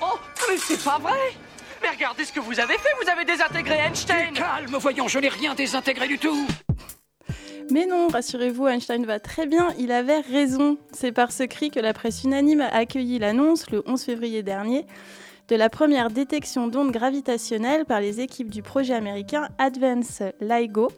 [0.00, 1.18] oh, mais c'est pas vrai
[1.82, 5.28] Mais regardez ce que vous avez fait, vous avez désintégré Einstein Calme, voyons, je n'ai
[5.28, 6.46] rien désintégré du tout
[7.70, 10.76] mais non, rassurez-vous, Einstein va très bien, il avait raison.
[10.92, 14.84] C'est par ce cri que la presse unanime a accueilli l'annonce, le 11 février dernier,
[15.48, 20.88] de la première détection d'ondes gravitationnelles par les équipes du projet américain Advance LIGO.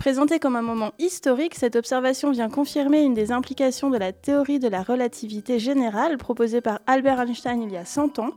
[0.00, 4.58] Présentée comme un moment historique, cette observation vient confirmer une des implications de la théorie
[4.58, 8.30] de la relativité générale proposée par Albert Einstein il y a 100 ans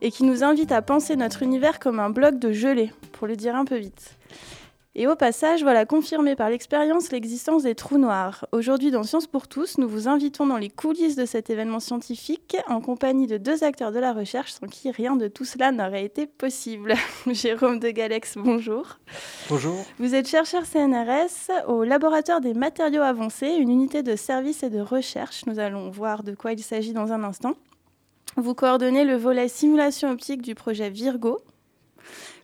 [0.00, 3.36] et qui nous invite à penser notre univers comme un bloc de gelée, pour le
[3.36, 4.16] dire un peu vite.
[4.98, 8.46] Et au passage, voilà confirmé par l'expérience l'existence des trous noirs.
[8.52, 12.56] Aujourd'hui, dans Science pour tous, nous vous invitons dans les coulisses de cet événement scientifique
[12.66, 16.06] en compagnie de deux acteurs de la recherche sans qui rien de tout cela n'aurait
[16.06, 16.94] été possible.
[17.26, 18.98] Jérôme de Galex, bonjour.
[19.50, 19.84] Bonjour.
[19.98, 24.80] Vous êtes chercheur CNRS au laboratoire des matériaux avancés, une unité de service et de
[24.80, 25.44] recherche.
[25.44, 27.52] Nous allons voir de quoi il s'agit dans un instant.
[28.36, 31.42] Vous coordonnez le volet simulation optique du projet Virgo,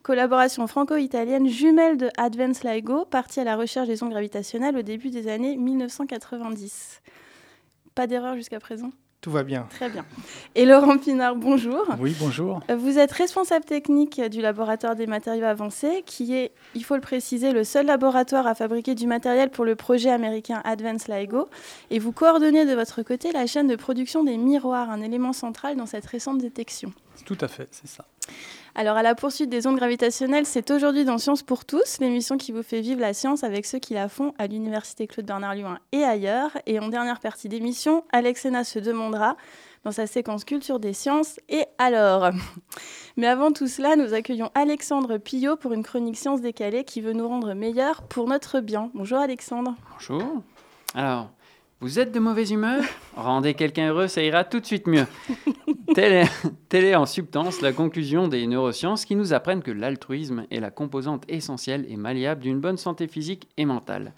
[0.02, 5.10] collaboration franco-italienne jumelle de Advance LIGO, partie à la recherche des ondes gravitationnelles au début
[5.10, 7.02] des années 1990.
[7.94, 8.90] Pas d'erreur jusqu'à présent?
[9.20, 9.68] Tout va bien.
[9.70, 10.04] Très bien.
[10.56, 11.86] Et Laurent Pinard, bonjour.
[12.00, 12.58] Oui, bonjour.
[12.76, 17.52] Vous êtes responsable technique du laboratoire des matériaux avancés, qui est, il faut le préciser,
[17.52, 21.48] le seul laboratoire à fabriquer du matériel pour le projet américain Advance LIGO.
[21.90, 25.76] Et vous coordonnez de votre côté la chaîne de production des miroirs, un élément central
[25.76, 26.92] dans cette récente détection.
[27.24, 28.04] Tout à fait, c'est ça.
[28.74, 32.52] Alors, à la poursuite des ondes gravitationnelles, c'est aujourd'hui dans Science pour tous, l'émission qui
[32.52, 35.76] vous fait vivre la science avec ceux qui la font à l'Université Claude Bernard Lyon
[35.92, 36.56] et ailleurs.
[36.64, 39.36] Et en dernière partie d'émission, Alexena se demandera
[39.84, 42.30] dans sa séquence Culture des sciences et alors.
[43.18, 47.12] Mais avant tout cela, nous accueillons Alexandre Pillot pour une chronique Science décalée qui veut
[47.12, 48.90] nous rendre meilleurs pour notre bien.
[48.94, 49.74] Bonjour Alexandre.
[49.92, 50.42] Bonjour.
[50.94, 51.28] Alors,
[51.82, 52.82] vous êtes de mauvaise humeur?
[53.16, 55.06] Rendez quelqu'un heureux, ça ira tout de suite mieux.
[55.94, 60.70] telle, est, en substance la conclusion des neurosciences qui nous apprennent que l'altruisme est la
[60.70, 64.14] composante essentielle et malléable d'une bonne santé physique et mentale.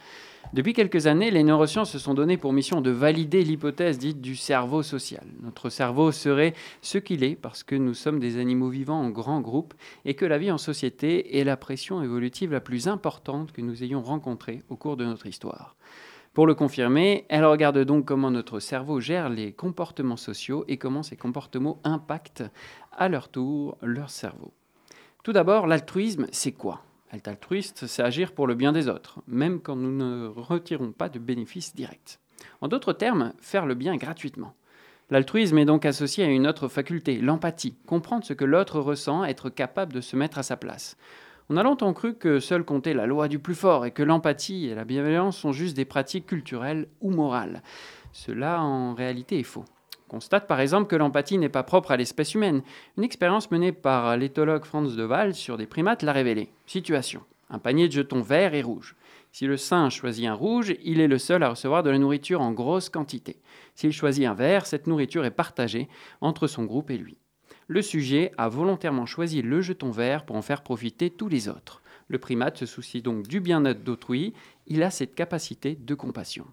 [0.53, 4.37] Depuis quelques années, les neurosciences se sont données pour mission de valider l'hypothèse dite du
[4.37, 5.25] cerveau social.
[5.43, 9.41] Notre cerveau serait ce qu'il est parce que nous sommes des animaux vivants en grand
[9.41, 13.63] groupe et que la vie en société est la pression évolutive la plus importante que
[13.63, 15.75] nous ayons rencontrée au cours de notre histoire.
[16.35, 21.05] Pour le confirmer, elle regarde donc comment notre cerveau gère les comportements sociaux et comment
[21.05, 22.43] ces comportements impactent
[22.91, 24.53] à leur tour leur cerveau.
[25.23, 26.83] Tout d'abord, l'altruisme, c'est quoi?
[27.13, 31.09] Être altruiste, c'est agir pour le bien des autres, même quand nous ne retirons pas
[31.09, 32.19] de bénéfices directs.
[32.61, 34.55] En d'autres termes, faire le bien gratuitement.
[35.11, 39.51] L'altruisme est donc associé à une autre faculté, l'empathie, comprendre ce que l'autre ressent, être
[39.51, 40.97] capable de se mettre à sa place.
[41.51, 44.67] On a longtemps cru que seule comptait la loi du plus fort et que l'empathie
[44.67, 47.63] et la bienveillance sont juste des pratiques culturelles ou morales.
[48.13, 49.67] Cela en réalité est faux.
[50.09, 52.63] On constate par exemple que l'empathie n'est pas propre à l'espèce humaine.
[52.97, 56.51] Une expérience menée par l'éthologue Franz de Waal sur des primates l'a révélé.
[56.65, 57.21] Situation.
[57.51, 58.97] Un panier de jetons verts et rouges.
[59.31, 62.41] Si le singe choisit un rouge, il est le seul à recevoir de la nourriture
[62.41, 63.37] en grosse quantité.
[63.75, 65.89] S'il choisit un vert, cette nourriture est partagée
[66.23, 67.19] entre son groupe et lui
[67.67, 71.83] le sujet a volontairement choisi le jeton vert pour en faire profiter tous les autres.
[72.09, 74.35] Le primate se soucie donc du bien-être d'autrui,
[74.67, 76.47] il a cette capacité de compassion.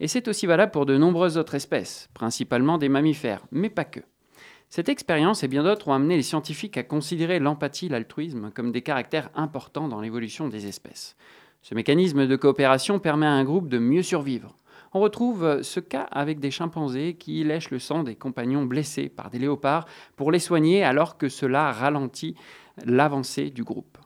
[0.00, 4.00] Et c'est aussi valable pour de nombreuses autres espèces, principalement des mammifères, mais pas que.
[4.68, 8.72] Cette expérience et bien d'autres ont amené les scientifiques à considérer l'empathie et l'altruisme comme
[8.72, 11.16] des caractères importants dans l'évolution des espèces.
[11.60, 14.56] Ce mécanisme de coopération permet à un groupe de mieux survivre,
[14.94, 19.30] on retrouve ce cas avec des chimpanzés qui lèchent le sang des compagnons blessés par
[19.30, 19.86] des léopards
[20.16, 22.34] pour les soigner alors que cela ralentit
[22.84, 23.98] l'avancée du groupe.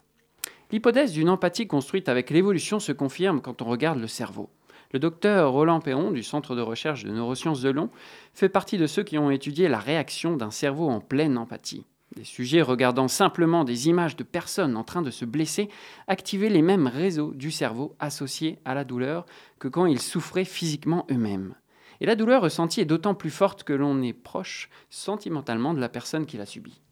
[0.73, 4.51] L'hypothèse d'une empathie construite avec l'évolution se confirme quand on regarde le cerveau.
[4.93, 7.91] Le docteur Roland Perron du Centre de recherche de neurosciences de Lyon
[8.35, 11.85] fait partie de ceux qui ont étudié la réaction d'un cerveau en pleine empathie.
[12.27, 15.69] Des sujets regardant simplement des images de personnes en train de se blesser
[16.09, 19.27] activaient les mêmes réseaux du cerveau associés à la douleur
[19.61, 21.55] que quand ils souffraient physiquement eux-mêmes.
[22.01, 25.89] Et la douleur ressentie est d'autant plus forte que l'on est proche sentimentalement de la
[25.89, 26.83] personne qui l'a subie.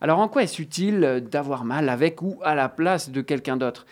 [0.00, 3.84] Alors en quoi est-ce utile d'avoir mal avec ou à la place de quelqu'un d'autre?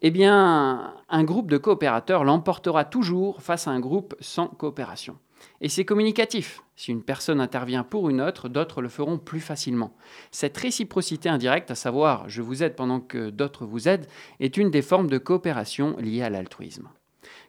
[0.00, 5.18] Eh bien, un groupe de coopérateurs l'emportera toujours face à un groupe sans coopération.
[5.60, 6.62] Et c'est communicatif.
[6.76, 9.96] Si une personne intervient pour une autre, d'autres le feront plus facilement.
[10.30, 14.06] Cette réciprocité indirecte, à savoir je vous aide pendant que d'autres vous aident,
[14.40, 16.88] est une des formes de coopération liées à l'altruisme.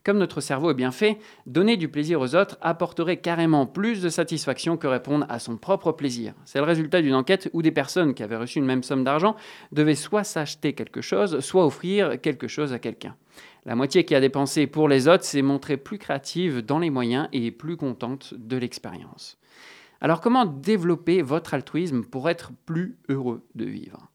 [0.04, 4.08] Comme notre cerveau est bien fait, donner du plaisir aux autres apporterait carrément plus de
[4.08, 6.34] satisfaction que répondre à son propre plaisir.
[6.46, 9.36] C'est le résultat d'une enquête où des personnes qui avaient reçu une même somme d'argent
[9.74, 13.18] devaient soit s'acheter quelque chose, soit offrir quelque chose à quelqu'un.
[13.68, 17.28] La moitié qui a dépensé pour les autres s'est montrée plus créative dans les moyens
[17.34, 19.38] et plus contente de l'expérience.
[20.00, 24.08] Alors comment développer votre altruisme pour être plus heureux de vivre?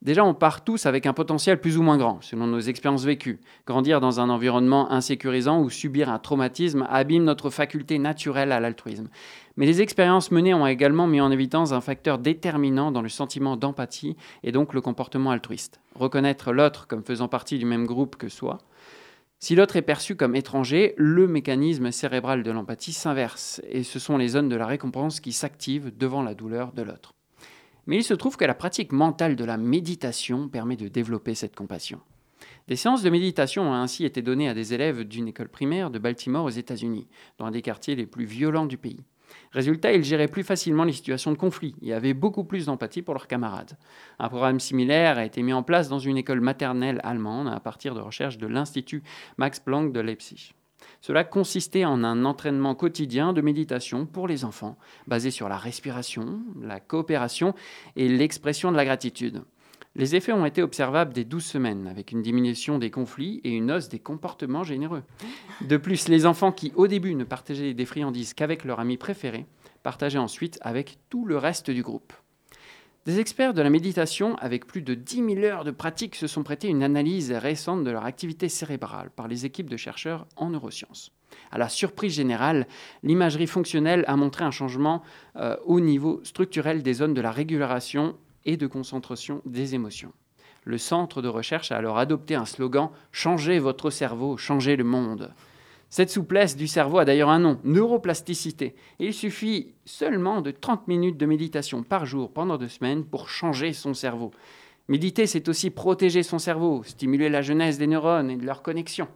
[0.00, 3.40] Déjà, on part tous avec un potentiel plus ou moins grand, selon nos expériences vécues.
[3.66, 9.08] Grandir dans un environnement insécurisant ou subir un traumatisme abîme notre faculté naturelle à l'altruisme.
[9.56, 13.56] Mais les expériences menées ont également mis en évidence un facteur déterminant dans le sentiment
[13.56, 15.80] d'empathie et donc le comportement altruiste.
[15.94, 18.58] Reconnaître l'autre comme faisant partie du même groupe que soi.
[19.38, 24.16] Si l'autre est perçu comme étranger, le mécanisme cérébral de l'empathie s'inverse et ce sont
[24.16, 27.14] les zones de la récompense qui s'activent devant la douleur de l'autre.
[27.86, 31.54] Mais il se trouve que la pratique mentale de la méditation permet de développer cette
[31.54, 32.00] compassion.
[32.66, 35.98] Des séances de méditation ont ainsi été données à des élèves d'une école primaire de
[35.98, 37.06] Baltimore aux États-Unis,
[37.38, 39.04] dans un des quartiers les plus violents du pays.
[39.52, 43.14] Résultat, ils géraient plus facilement les situations de conflit et avaient beaucoup plus d'empathie pour
[43.14, 43.76] leurs camarades.
[44.18, 47.94] Un programme similaire a été mis en place dans une école maternelle allemande à partir
[47.94, 49.02] de recherches de l'Institut
[49.38, 50.52] Max Planck de Leipzig.
[51.00, 56.40] Cela consistait en un entraînement quotidien de méditation pour les enfants, basé sur la respiration,
[56.60, 57.54] la coopération
[57.96, 59.42] et l'expression de la gratitude.
[59.98, 63.72] Les effets ont été observables dès 12 semaines, avec une diminution des conflits et une
[63.72, 65.02] hausse des comportements généreux.
[65.62, 69.46] De plus, les enfants qui, au début, ne partageaient des friandises qu'avec leur ami préféré,
[69.82, 72.12] partageaient ensuite avec tout le reste du groupe.
[73.06, 76.42] Des experts de la méditation, avec plus de 10 000 heures de pratique, se sont
[76.42, 81.10] prêtés une analyse récente de leur activité cérébrale par les équipes de chercheurs en neurosciences.
[81.50, 82.66] À la surprise générale,
[83.02, 85.02] l'imagerie fonctionnelle a montré un changement
[85.36, 88.16] euh, au niveau structurel des zones de la régulation
[88.46, 90.12] et de concentration des émotions.
[90.64, 95.32] Le centre de recherche a alors adopté un slogan Changez votre cerveau, changez le monde.
[95.90, 98.74] Cette souplesse du cerveau a d'ailleurs un nom, neuroplasticité.
[98.98, 103.72] il suffit seulement de 30 minutes de méditation par jour pendant deux semaines pour changer
[103.72, 104.32] son cerveau.
[104.88, 109.08] Méditer, c'est aussi protéger son cerveau, stimuler la jeunesse des neurones et de leurs connexions.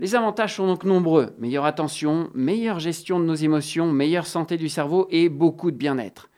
[0.00, 1.34] Les avantages sont donc nombreux.
[1.38, 6.28] Meilleure attention, meilleure gestion de nos émotions, meilleure santé du cerveau et beaucoup de bien-être.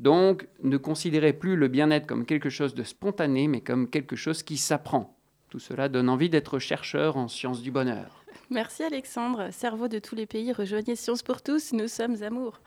[0.00, 4.42] Donc, ne considérez plus le bien-être comme quelque chose de spontané, mais comme quelque chose
[4.42, 5.14] qui s'apprend.
[5.50, 8.24] Tout cela donne envie d'être chercheur en sciences du bonheur.
[8.48, 9.50] Merci Alexandre.
[9.52, 12.62] Cerveau de tous les pays, rejoignez Sciences pour tous, nous sommes amour.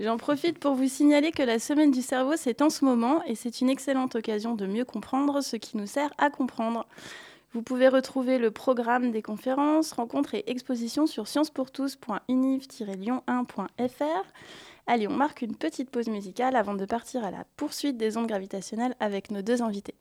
[0.00, 3.34] J'en profite pour vous signaler que la semaine du cerveau, c'est en ce moment et
[3.34, 6.86] c'est une excellente occasion de mieux comprendre ce qui nous sert à comprendre.
[7.52, 14.24] Vous pouvez retrouver le programme des conférences, rencontres et expositions sur sciencespourtous.univ-lyon1.fr.
[14.90, 18.26] Allez, on marque une petite pause musicale avant de partir à la poursuite des ondes
[18.26, 19.94] gravitationnelles avec nos deux invités.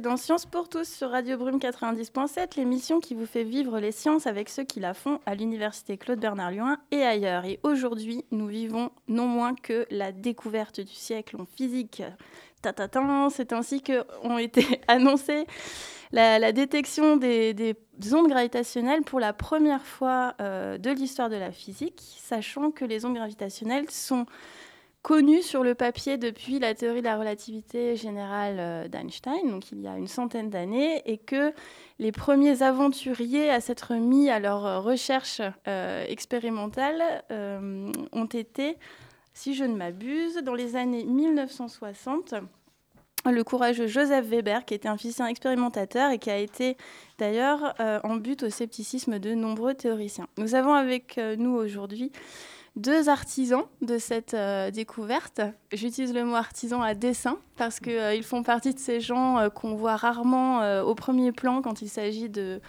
[0.00, 4.26] Dans Sciences pour tous sur Radio Brume 90.7, l'émission qui vous fait vivre les sciences
[4.26, 7.44] avec ceux qui la font à l'Université Claude Bernard Lyon et ailleurs.
[7.44, 12.02] Et aujourd'hui, nous vivons non moins que la découverte du siècle en physique.
[12.62, 15.46] C'est ainsi qu'ont été annoncées
[16.12, 17.74] la, détection des,
[18.12, 23.04] ondes gravitationnelles pour la première fois euh, de l'histoire de la physique, sachant que les
[23.04, 24.26] ondes gravitationnelles sont
[25.06, 29.80] connues sur le papier depuis la théorie de la relativité générale euh, d'Einstein, donc il
[29.80, 31.52] y a une centaine d'années, et que
[32.00, 38.78] les premiers aventuriers à s'être mis à leur recherche euh, expérimentale ont été,
[39.32, 42.34] si je ne m'abuse, dans les années 1960
[43.30, 46.76] le courageux Joseph Weber, qui était un physicien expérimentateur et qui a été
[47.18, 50.28] d'ailleurs euh, en but au scepticisme de nombreux théoriciens.
[50.38, 52.12] Nous avons avec euh, nous aujourd'hui
[52.76, 55.40] deux artisans de cette euh, découverte.
[55.72, 59.96] J'utilise le mot artisan à dessein parce qu'ils font partie de ces gens qu'on voit
[59.96, 62.60] rarement au premier plan quand il s'agit de,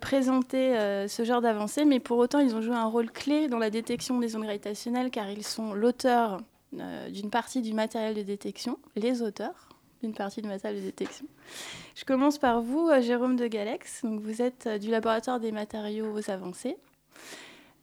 [0.00, 3.70] présenter ce genre d'avancée, mais pour autant ils ont joué un rôle clé dans la
[3.70, 6.40] détection des ondes gravitationnelles car ils sont l'auteur
[6.80, 9.68] euh, d'une partie du matériel de détection, les auteurs
[10.02, 11.26] d'une partie du matériel de détection.
[11.94, 14.02] Je commence par vous, euh, Jérôme de Galex.
[14.04, 16.78] Donc, vous êtes euh, du laboratoire des matériaux avancés.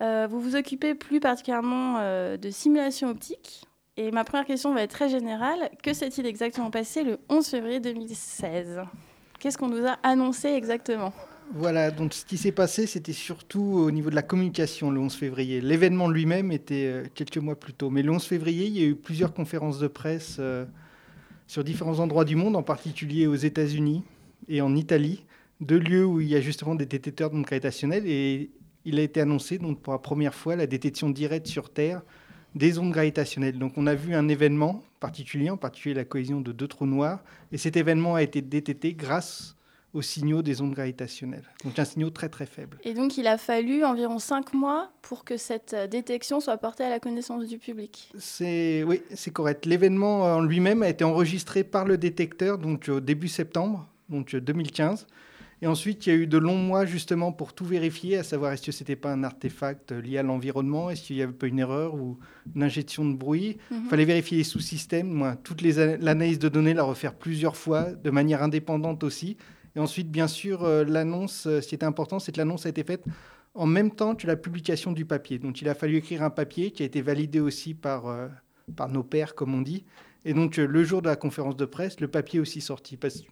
[0.01, 1.99] Vous vous occupez plus particulièrement
[2.37, 3.65] de simulation optique.
[3.97, 5.69] Et ma première question va être très générale.
[5.83, 8.79] Que s'est-il exactement passé le 11 février 2016
[9.39, 11.13] Qu'est-ce qu'on nous a annoncé exactement?
[11.53, 15.13] Voilà, donc ce qui s'est passé, c'était surtout au niveau de la communication le 11
[15.13, 15.61] février.
[15.61, 17.89] L'événement lui-même était euh, quelques mois plus tôt.
[17.89, 20.65] Mais le 11 février, il y a eu plusieurs conférences de presse euh,
[21.47, 24.03] sur différents endroits du monde, en particulier aux États-Unis
[24.47, 25.25] et en Italie,
[25.59, 28.05] deux lieux où il y a justement des détecteurs d'ondes gravitationnelles.
[28.05, 28.51] Et
[28.85, 32.01] il a été annoncé donc, pour la première fois la détection directe sur Terre
[32.55, 33.57] des ondes gravitationnelles.
[33.57, 37.19] Donc on a vu un événement particulier, en particulier la cohésion de deux trous noirs.
[37.51, 39.55] Et cet événement a été détecté grâce
[39.93, 41.45] aux signaux des ondes gravitationnelles.
[41.63, 42.77] Donc un signal très très faible.
[42.83, 46.83] Et donc il a fallu environ cinq mois pour que cette euh, détection soit portée
[46.83, 48.11] à la connaissance du public.
[48.17, 49.65] C'est oui, c'est correct.
[49.65, 55.07] L'événement en lui-même a été enregistré par le détecteur donc au début septembre, donc 2015.
[55.61, 58.53] Et ensuite, il y a eu de longs mois justement pour tout vérifier, à savoir
[58.53, 61.59] est-ce que c'était pas un artefact lié à l'environnement, est-ce qu'il n'y avait pas une
[61.59, 62.17] erreur ou
[62.55, 63.57] une injection de bruit.
[63.71, 63.85] Il mhm.
[63.87, 68.41] fallait vérifier les sous-systèmes, toutes les l'analyse de données, la refaire plusieurs fois, de manière
[68.41, 69.35] indépendante aussi.
[69.75, 72.69] Et ensuite, bien sûr, euh, l'annonce, euh, ce qui était important, c'est que l'annonce a
[72.69, 73.03] été faite
[73.53, 75.39] en même temps que la publication du papier.
[75.39, 78.27] Donc il a fallu écrire un papier qui a été validé aussi par, euh,
[78.75, 79.85] par nos pairs, comme on dit.
[80.25, 82.97] Et donc le jour de la conférence de presse, le papier est aussi sorti.
[82.97, 83.23] Parce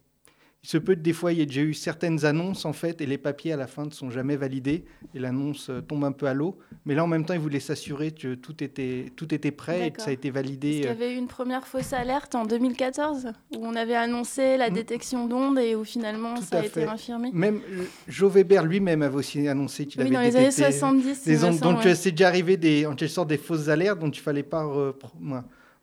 [0.63, 2.99] il se peut que des fois, il y ait déjà eu certaines annonces, en fait,
[2.99, 6.11] et les papiers à la fin ne sont jamais validés, et l'annonce euh, tombe un
[6.11, 6.57] peu à l'eau.
[6.85, 9.91] Mais là, en même temps, ils voulaient s'assurer que tout était, tout était prêt et
[9.91, 10.69] que ça a été validé.
[10.69, 14.69] Il y avait eu une première fausse alerte en 2014, où on avait annoncé la
[14.69, 14.73] mm.
[14.73, 17.29] détection d'ondes et où finalement ça a été infirmé?
[17.33, 21.23] Même euh, Joe Weber lui-même avait aussi annoncé qu'il oui, avait dans les années 70.
[21.23, 21.59] Des ondes.
[21.59, 24.43] Donc, c'est déjà arrivé des, en quelque sorte des fausses alertes dont il ne fallait
[24.43, 24.65] pas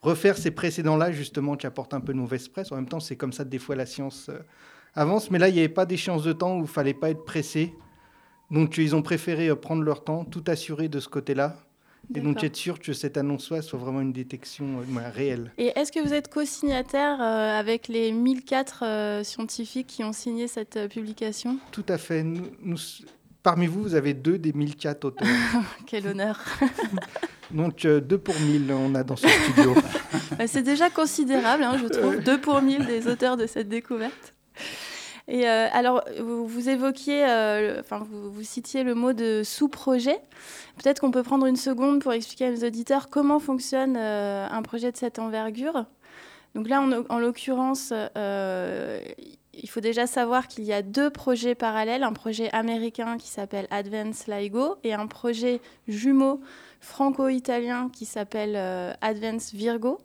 [0.05, 2.71] refaire ces précédents-là, justement, qui apportent un peu de mauvaise presse.
[2.71, 4.39] En même temps, c'est comme ça, des fois, la science euh,
[4.95, 5.31] avance.
[5.31, 7.25] Mais là, il n'y avait pas d'échéance de temps où il ne fallait pas être
[7.25, 7.75] pressé.
[8.51, 11.57] Donc, ils ont préféré euh, prendre leur temps, tout assurer de ce côté-là.
[12.15, 15.53] Et donc, être sûr que cette annonce-là soit vraiment une détection euh, réelle.
[15.57, 21.57] Et est-ce que vous êtes co-signataire avec les 1004 scientifiques qui ont signé cette publication?
[21.73, 22.23] Tout à fait.
[22.23, 22.77] Nous,
[23.43, 25.29] parmi vous, vous avez deux des 1004 auteurs.
[25.87, 26.39] Quel honneur
[27.51, 29.75] Donc, deux pour mille, on a dans ce studio.
[30.39, 34.35] Bah, c'est déjà considérable, hein, je trouve, deux pour mille des auteurs de cette découverte.
[35.27, 40.19] Et euh, alors, vous, évoquiez, euh, vous, citiez le mot de sous-projet.
[40.83, 44.63] Peut-être qu'on peut prendre une seconde pour expliquer à nos auditeurs comment fonctionne euh, un
[44.63, 45.87] projet de cette envergure.
[46.55, 52.13] Donc là, en, l'occurrence, il faut déjà savoir qu'il y a deux projets parallèles, un
[52.13, 56.41] projet américain qui s'appelle Advance LIGO et un projet jumeau
[56.85, 58.57] franco-italien qui s'appelle
[59.01, 59.99] Advance Virgo.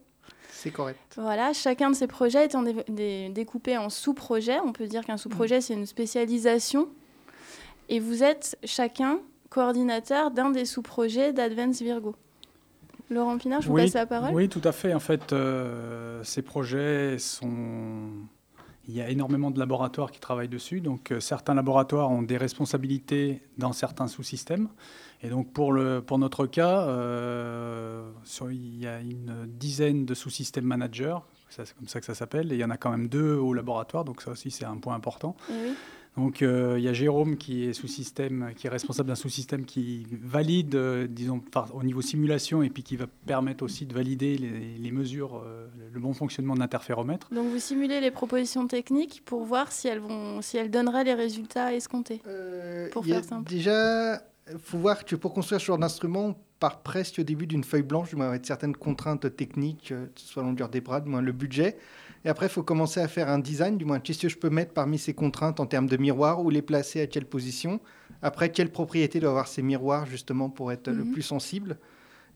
[0.51, 0.99] C'est correct.
[1.15, 4.59] Voilà, chacun de ces projets étant découpé en sous-projets.
[4.65, 6.89] On peut dire qu'un sous-projet, c'est une spécialisation.
[7.87, 9.19] Et vous êtes chacun
[9.49, 12.15] coordinateur d'un des sous-projets d'Advance Virgo.
[13.09, 14.33] Laurent Pinard, je vous passe la parole.
[14.33, 14.93] Oui, tout à fait.
[14.93, 18.09] En fait, euh, ces projets sont.
[18.87, 20.81] Il y a énormément de laboratoires qui travaillent dessus.
[20.81, 24.67] Donc, euh, certains laboratoires ont des responsabilités dans certains sous-systèmes.
[25.21, 28.09] Et donc pour, le, pour notre cas, euh,
[28.49, 31.17] il y a une dizaine de sous-systèmes managers,
[31.49, 33.53] c'est comme ça que ça s'appelle, et il y en a quand même deux au
[33.53, 35.35] laboratoire, donc ça aussi c'est un point important.
[36.17, 40.05] Donc euh, il y a Jérôme qui est sous-système, qui est responsable d'un sous-système qui
[40.11, 41.41] valide, euh, disons,
[41.73, 45.99] au niveau simulation et puis qui va permettre aussi de valider les, mesures, euh, le
[45.99, 47.29] bon fonctionnement de l'interféromètre.
[47.33, 51.13] Donc vous simulez les propositions techniques pour voir si elles vont, si elles donneraient les
[51.13, 52.21] résultats escomptés.
[52.91, 53.49] pour faire simple.
[53.49, 54.21] Déjà,
[54.57, 58.13] faut voir que pour construire ce genre d'instrument, part presque au début d'une feuille blanche,
[58.13, 61.77] avec certaines contraintes techniques, soit la longueur des bras, du moins le budget.
[62.25, 64.49] Et après, il faut commencer à faire un design, du moins, qu'est-ce que je peux
[64.49, 67.79] mettre parmi ces contraintes en termes de miroirs, où les placer à quelle position.
[68.21, 71.13] Après, quelle propriété doit avoir ces miroirs, justement, pour être le mhm.
[71.13, 71.77] plus sensible.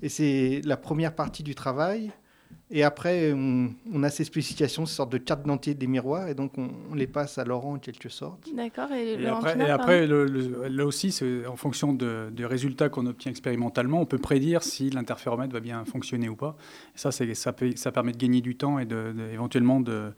[0.01, 2.11] Et c'est la première partie du travail.
[2.75, 6.57] Et après, on, a ces spécifications, ces sortes de cartes d'identité des miroirs, et donc
[6.57, 8.49] on, les passe à Laurent en quelque sorte.
[8.55, 8.91] D'accord.
[8.91, 11.15] Et, après, là aussi,
[11.47, 15.85] en fonction de, des résultats qu'on obtient expérimentalement, on peut prédire si l'interféromètre va bien
[15.85, 16.57] fonctionner ou pas.
[16.95, 20.11] Et ça, ça, ça permet de gagner du temps et de, éventuellement de,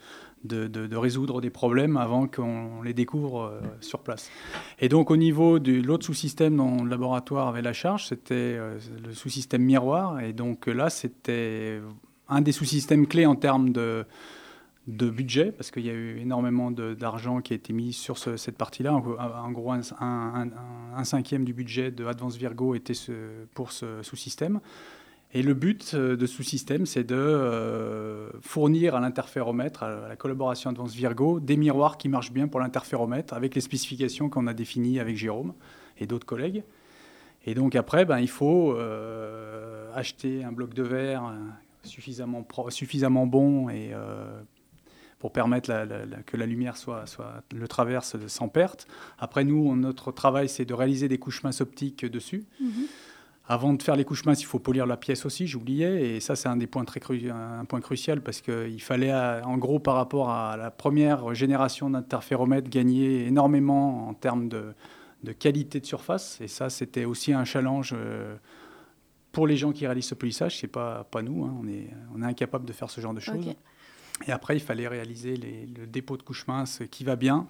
[0.46, 4.32] de, résoudre des problèmes avant qu'on les découvre euh, sur place.
[4.80, 8.80] Et donc au niveau de l'autre sous-système dont le laboratoire avait la charge, c'était euh,
[9.06, 10.22] le sous-système miroir.
[10.22, 11.82] Et donc là, c'était
[12.28, 14.06] un des sous-systèmes clés en termes de,
[14.88, 18.94] budget, parce qu'il y a eu énormément d'argent qui a été mis sur cette partie-là.
[18.94, 22.94] En, gros, un, cinquième du budget de Advance Virgo était
[23.54, 24.62] pour ce sous-système.
[25.36, 30.70] Et le but euh, de sous-système, c'est de euh, fournir à l'interféromètre, à la collaboration
[30.70, 34.98] Advance Virgo, des miroirs qui marchent bien pour l'interféromètre, avec les spécifications qu'on a définies
[34.98, 35.54] avec Jérôme
[35.98, 36.64] et d'autres collègues.
[37.46, 41.34] Et donc après, ben, il faut euh, acheter un bloc de verre
[41.86, 44.42] suffisamment, suffisamment bon et, euh,
[45.20, 45.72] pour permettre
[46.26, 48.88] que la lumière soit, soit, le traverse sans perte.
[49.18, 52.46] Après, nous, notre travail, c'est de réaliser des couches minces optiques dessus.
[52.60, 52.88] Mhm.
[53.48, 56.16] Avant de faire les couches minces, il faut polir la pièce aussi, j'oubliais.
[56.16, 59.78] Et ça, c'est un des points très un point crucial parce qu'il fallait, en gros,
[59.78, 64.74] par rapport à la première génération d'interféromètres, gagner énormément en termes de,
[65.24, 66.40] de, qualité de surface.
[66.42, 67.94] Et ça, c'était aussi un challenge.
[67.96, 68.36] Euh,
[69.36, 71.54] pour les gens qui réalisent ce polissage, c'est pas, pas nous, hein.
[71.62, 73.54] on, est, on est incapable de faire ce genre de choses.
[74.26, 77.46] Et après, il fallait réaliser le dépôt de couche mince qui va bien.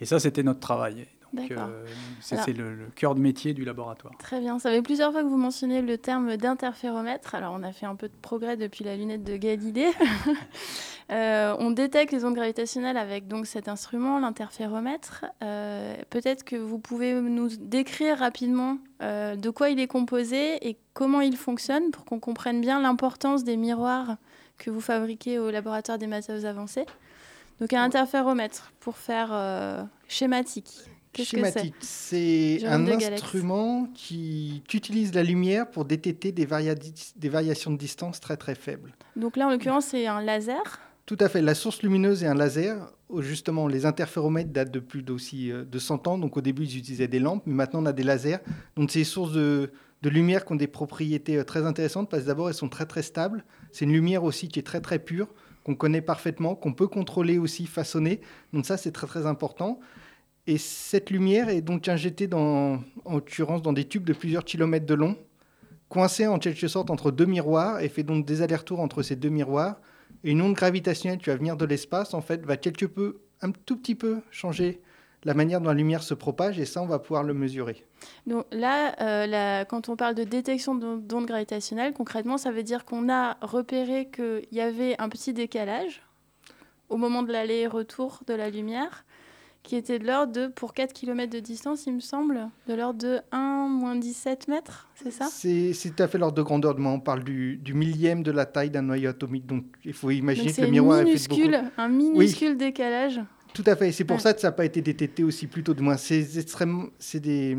[0.00, 1.06] Et ça, c'était notre travail.
[1.32, 1.84] Donc, euh,
[2.20, 4.14] c'est le, cœur de métier du laboratoire.
[4.18, 4.58] Très bien.
[4.58, 7.34] Ça fait plusieurs fois que vous mentionnez le terme d'interféromètre.
[7.34, 9.90] Alors, on a fait un peu de progrès depuis la lunette de Galilée.
[11.12, 15.24] Euh, on détecte les ondes gravitationnelles avec donc cet instrument, l'interféromètre.
[15.40, 21.20] Euh, peut-être que vous pouvez nous décrire rapidement de quoi il est composé et comment
[21.20, 24.16] il fonctionne pour qu'on comprenne bien l'importance des miroirs
[24.58, 26.86] que vous fabriquez au laboratoire des matériaux avancés.
[27.60, 30.90] Donc un interféromètre pour faire schématique
[31.24, 31.74] schématique.
[31.80, 38.36] C'est un instrument qui, utilise la lumière pour détecter des, des, variations de distance très
[38.36, 38.94] très faibles.
[39.16, 41.40] Donc là, en l'occurrence, c'est un laser Tout à fait.
[41.40, 42.92] La source lumineuse est un laser.
[43.18, 46.18] Justement, les interféromètres datent de plus d'aussi euh, de 100 ans.
[46.18, 48.38] Donc au début, ils utilisaient des lampes, mais maintenant, on a des lasers.
[48.76, 49.70] Donc c'est des sources de,
[50.02, 52.86] de lumière qui ont des propriétés euh, très intéressantes parce que d'abord, elles sont très
[52.86, 53.44] très stables.
[53.72, 55.28] C'est une lumière aussi qui est très très pure
[55.66, 58.20] qu'on connaît parfaitement, qu'on peut contrôler aussi, façonner.
[58.52, 59.80] Donc ça, c'est très très important.
[60.46, 64.86] Et cette lumière est donc injectée, dans, en l'occurrence, dans des tubes de plusieurs kilomètres
[64.86, 65.16] de long,
[65.88, 69.28] coincée en quelque sorte entre deux miroirs, et fait donc des allers-retours entre ces deux
[69.28, 69.80] miroirs.
[70.22, 73.50] Et une onde gravitationnelle qui va venir de l'espace, en fait, va quelque peu, un
[73.50, 74.80] tout petit peu changer
[75.24, 77.84] la manière dont la lumière se propage, et ça, on va pouvoir le mesurer.
[78.28, 83.08] Donc là, euh, quand on parle de détection d'ondes gravitationnelles, concrètement, ça veut dire qu'on
[83.08, 86.02] a repéré qu'il y avait un petit décalage
[86.88, 89.04] au moment de l'aller-retour de la lumière
[89.66, 93.00] qui était de l'ordre de, pour 4 km de distance, il me semble, de l'ordre
[93.00, 95.28] de 1 moins 17 mètres, c'est ça?
[95.30, 96.76] C'est tout à fait l'ordre de grandeur.
[96.78, 99.44] On parle du, du, millième de la taille d'un noyau atomique.
[99.44, 103.20] Donc il faut imaginer que le miroir minuscule, fait un minuscule décalage.
[103.52, 103.90] Tout à fait.
[103.90, 105.74] C'est pour ça que ça n'a pas été détecté aussi plus tôt.
[105.74, 107.58] De moins, c'est extrêmement, c'est des,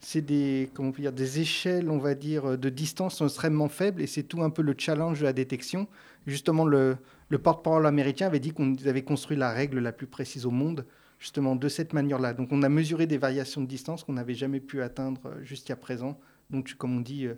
[0.00, 4.24] c'est des, comment dire, des échelles, on va dire, de distance extrêmement faibles et c'est
[4.24, 5.88] tout un peu le challenge de la détection.
[6.26, 6.98] Justement, le,
[7.30, 10.84] le porte-parole américain avait dit qu'on avait construit la règle la plus précise au monde,
[11.18, 12.32] justement de cette manière-là.
[12.34, 15.76] Donc on a mesuré des variations de distance qu'on n'avait jamais pu atteindre euh, jusqu'à
[15.76, 16.18] présent.
[16.50, 17.34] Donc comme on dit, euh,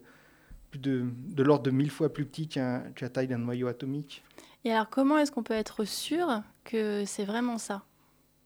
[0.70, 4.22] plus de, de l'ordre de mille fois plus petit qu'un, la taille d'un noyau atomique.
[4.64, 7.82] Et alors comment est-ce qu'on peut être sûr que c'est vraiment ça?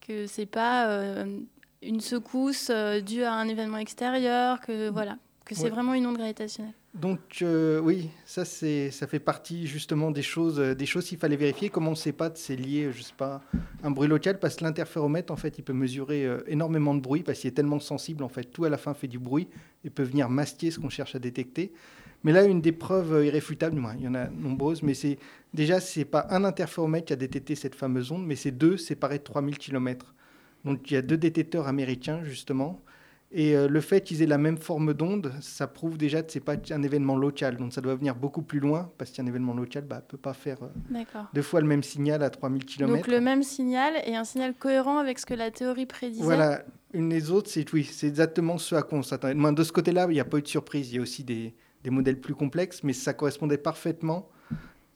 [0.00, 1.40] Que c'est pas euh,
[1.82, 2.70] une secousse
[3.04, 6.74] due à un événement extérieur, que voilà, que c'est vraiment une onde gravitationnelle?
[6.94, 11.18] Donc euh, oui, ça c'est ça fait partie justement des choses euh, des choses qu'il
[11.18, 11.68] fallait vérifier.
[11.68, 13.42] Comment on ne sait pas c'est lié, je sais pas,
[13.82, 14.38] un bruit local?
[14.38, 17.54] Parce que l'interféromètre en fait il peut mesurer euh, énormément de bruit parce qu'il est
[17.54, 19.48] tellement sensible en fait tout à la fin fait du bruit
[19.84, 21.72] et peut venir masquer ce qu'on cherche à détecter.
[22.22, 25.18] Mais là une des preuves irréfutables, il y en a nombreuses, mais c'est
[25.52, 29.18] déjà c'est pas un interféromètre qui a détecté cette fameuse onde, mais c'est deux séparés
[29.18, 30.14] de 3000 km.
[30.64, 32.80] Donc il y a deux détecteurs américains justement.
[33.36, 36.38] Et euh, le fait qu'ils aient la même forme d'onde, ça prouve déjà que ce
[36.38, 37.56] n'est pas un événement local.
[37.56, 40.34] Donc ça doit venir beaucoup plus loin, parce qu'un événement local ne bah, peut pas
[40.34, 41.02] faire euh,
[41.34, 42.94] deux fois le même signal à 3000 km.
[42.94, 46.22] Donc le même signal et un signal cohérent avec ce que la théorie prédisait.
[46.22, 49.34] Voilà, une des autres, c'est oui, c'est exactement ce à quoi on s'attendait.
[49.34, 50.92] De ce côté-là, il n'y a pas eu de surprise.
[50.92, 54.28] Il y a aussi des, des modèles plus complexes, mais ça correspondait parfaitement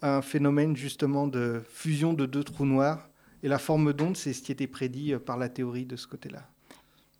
[0.01, 3.11] à un phénomène justement de fusion de deux trous noirs.
[3.43, 6.07] Et la forme d'onde, c'est ce qui était prédit euh, par la théorie de ce
[6.07, 6.49] côté-là.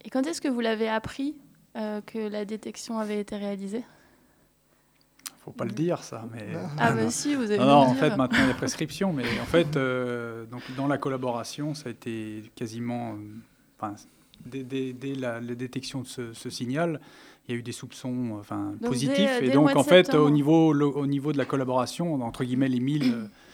[0.05, 1.35] Et quand est-ce que vous l'avez appris
[1.77, 3.85] euh, que la détection avait été réalisée?
[5.45, 6.47] Faut pas le dire ça, mais
[6.79, 7.59] ah bah si, vous avez.
[7.59, 10.87] Non, non en fait maintenant il y a prescription, mais en fait euh, donc dans
[10.87, 13.15] la collaboration ça a été quasiment,
[13.79, 13.95] enfin,
[14.45, 17.01] dès, dès, dès la, la, détection de ce, ce, signal,
[17.47, 20.07] il y a eu des soupçons enfin donc positifs dès, et dès donc en fait
[20.07, 20.27] septembre.
[20.27, 23.31] au niveau au niveau de la collaboration entre guillemets les 1000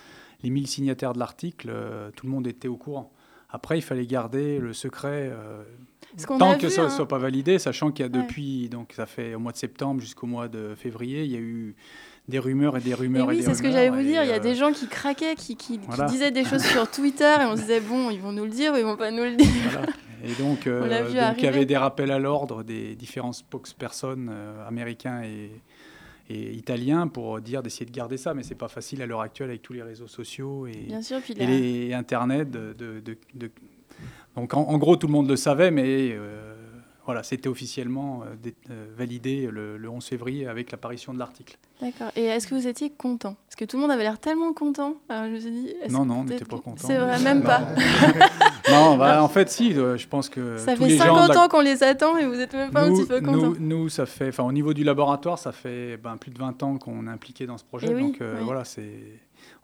[0.45, 3.11] les 1000 signataires de l'article, euh, tout le monde était au courant.
[3.49, 5.65] Après, il fallait garder le secret euh,
[6.39, 6.91] tant que vu, ça ne hein.
[6.91, 8.23] soit pas validé, sachant qu'il y a Ouais.
[8.23, 11.41] depuis, donc ça fait au mois de septembre jusqu'au mois de février, il y a
[11.41, 11.75] eu
[12.29, 14.23] des rumeurs et des rumeurs Et oui, c'est ce que j'allais vous dire.
[14.25, 16.07] Il y a euh, des gens qui craquaient, qui, qui, qui voilà.
[16.07, 18.73] disaient des choses sur Twitter et on se disait, bon, ils vont nous le dire
[18.73, 19.47] ou ils vont pas nous le dire.
[19.71, 19.87] voilà.
[20.25, 24.67] Et donc, euh, donc il y avait des rappels à l'ordre des différents spokespersons euh,
[24.67, 25.51] américains et,
[26.31, 29.51] et italiens pour dire d'essayer de garder ça, mais c'est pas facile à l'heure actuelle
[29.51, 32.51] avec tous les réseaux sociaux et, Bien sûr, puis et les Internet.
[32.51, 33.51] De, de- de- de-
[34.37, 36.55] Donc en, en gros, tout le monde le savait, mais euh,
[37.07, 41.57] voilà, c'était officiellement euh, euh, validé le, le 11 février avec l'apparition de l'article.
[41.81, 42.11] D'accord.
[42.17, 43.37] Et est-ce que vous étiez content?
[43.47, 44.97] Parce que tout le monde avait l'air tellement content.
[45.09, 45.75] Alors je me suis dit.
[45.91, 46.87] Non, non, on n'était pas content.
[46.87, 47.45] C'est vrai, même Non.
[47.45, 47.61] pas.
[48.71, 51.35] Non, bah, en fait, si, je pense que Ça tous fait les gens 50 de
[51.35, 53.37] la- ans qu'on les attend et vous êtes même pas un petit peu content.
[53.37, 56.63] nous, nous, ça fait, enfin, au niveau du laboratoire, ça fait ben, plus de 20
[56.63, 57.89] ans qu'on est impliqué dans ce projet.
[57.91, 58.45] Eh oui, donc euh, oui.
[58.45, 58.89] voilà, c'est,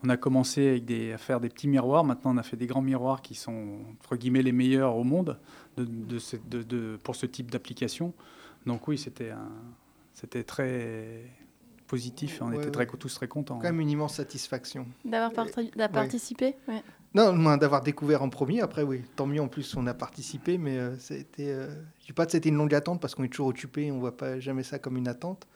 [0.04, 2.04] on a commencé avec des, à faire des petits miroirs.
[2.04, 5.38] Maintenant, on a fait des grands miroirs qui sont entre guillemets les meilleurs au monde
[5.76, 8.12] de, de de- de- pour ce type d'application.
[8.66, 9.32] Donc oui, c'était
[10.44, 11.22] très
[11.86, 12.40] positif.
[12.42, 12.70] On Ouais, était ouais.
[12.70, 13.56] très, tous très contents.
[13.56, 14.86] Quand même une immense satisfaction.
[15.04, 16.82] D'avoir parti- d'avoir participé ouais.
[17.12, 18.60] Non, moins d'avoir découvert en premier.
[18.60, 19.40] Après, oui, tant mieux.
[19.40, 21.48] En plus, on a participé, mais euh, c'était.
[21.50, 21.68] Euh,
[22.00, 23.86] je dis pas que c'était une longue attente parce qu'on est toujours occupé.
[23.86, 25.48] et On voit pas jamais ça comme une attente,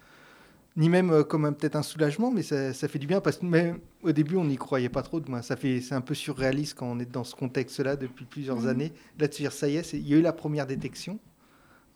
[0.76, 3.46] ni même euh, comme peut-être un soulagement, mais ça, ça fait du bien parce que
[3.46, 5.20] même au début, on n'y croyait pas trop.
[5.28, 8.60] Moi, ça fait, c'est un peu surréaliste quand on est dans ce contexte-là depuis plusieurs
[8.62, 8.68] Mhm.
[8.68, 8.92] années.
[9.18, 11.18] Là, de se dire, ça y est, il y a eu la première détection.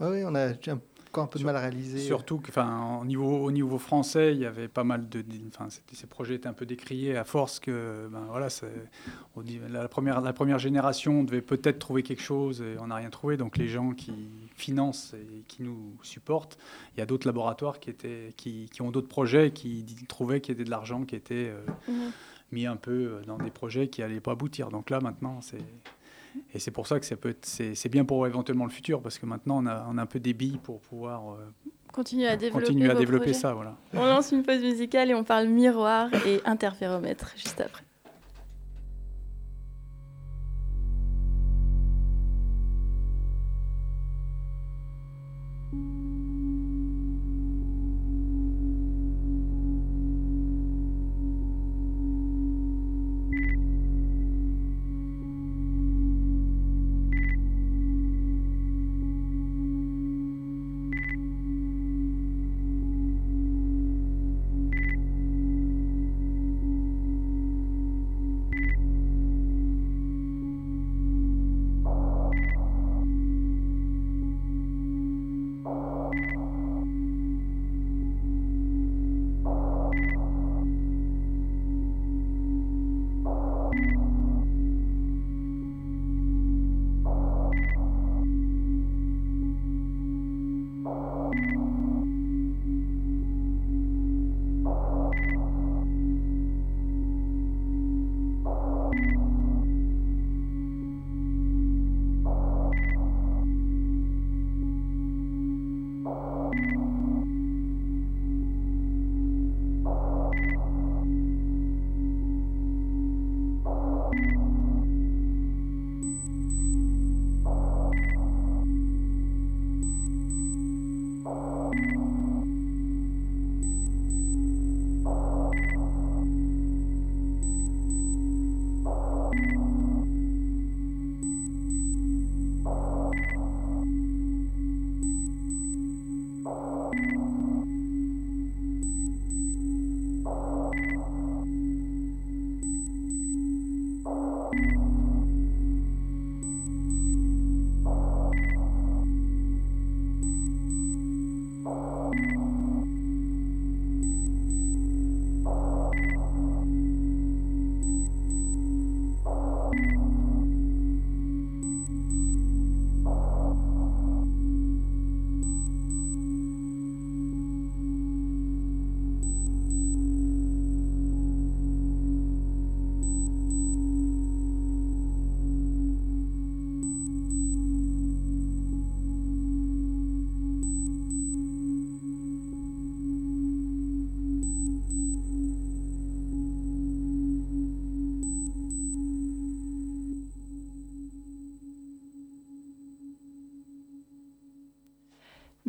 [0.01, 0.55] Ouais, ouais, on a
[1.09, 1.99] encore un peu de mal à réaliser.
[1.99, 5.69] Surtout que, enfin, au niveau, au niveau français, il y avait pas mal de, enfin,
[5.93, 8.67] ces projets étaient un peu décriés à force que, ben voilà, c'est-
[9.37, 12.97] on dit, la première, la première génération devait peut-être trouver quelque chose et on n'a
[12.97, 13.37] rien trouvé.
[13.37, 14.13] Donc les gens qui
[14.55, 16.59] financent et qui nous supportent,
[16.97, 20.41] il y a d'autres laboratoires qui étaient, qui, qui ont d'autres projets et qui trouvaient
[20.41, 22.13] qu'il y avait de l'argent qui était euh, Mhm.
[22.53, 24.69] mis un peu euh, dans des projets qui n'allaient pas aboutir.
[24.71, 25.59] Donc là, maintenant, c'est
[26.55, 29.27] et c'est pour ça que ça peut c'est, bien pour éventuellement le futur parce que
[29.27, 31.37] maintenant on a, on a un peu des billes pour pouvoir euh,
[31.93, 33.41] Continuez à développer, continuer à développer projets.
[33.41, 33.77] ça, voilà.
[33.95, 37.83] On lance une pause musicale et on parle miroir et interféromètre juste après.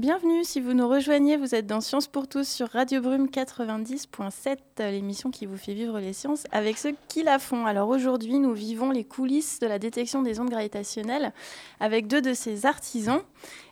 [0.10, 4.58] Bienvenue, si vous nous rejoignez, vous êtes dans Sciences pour tous sur Radio Brume 90.7,
[4.90, 7.68] l'émission qui vous fait vivre les sciences avec ceux qui la font.
[7.68, 11.32] Alors aujourd'hui, nous vivons les coulisses de la détection des ondes gravitationnelles
[11.80, 13.22] avec deux de ces artisans.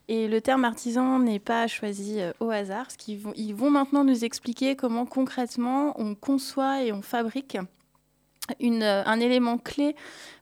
[0.10, 4.76] Et le terme artisan n'est pas choisi euh, au hasard, ils vont maintenant nous expliquer
[4.76, 7.58] comment concrètement on conçoit et on fabrique
[8.62, 9.96] euh, un élément clé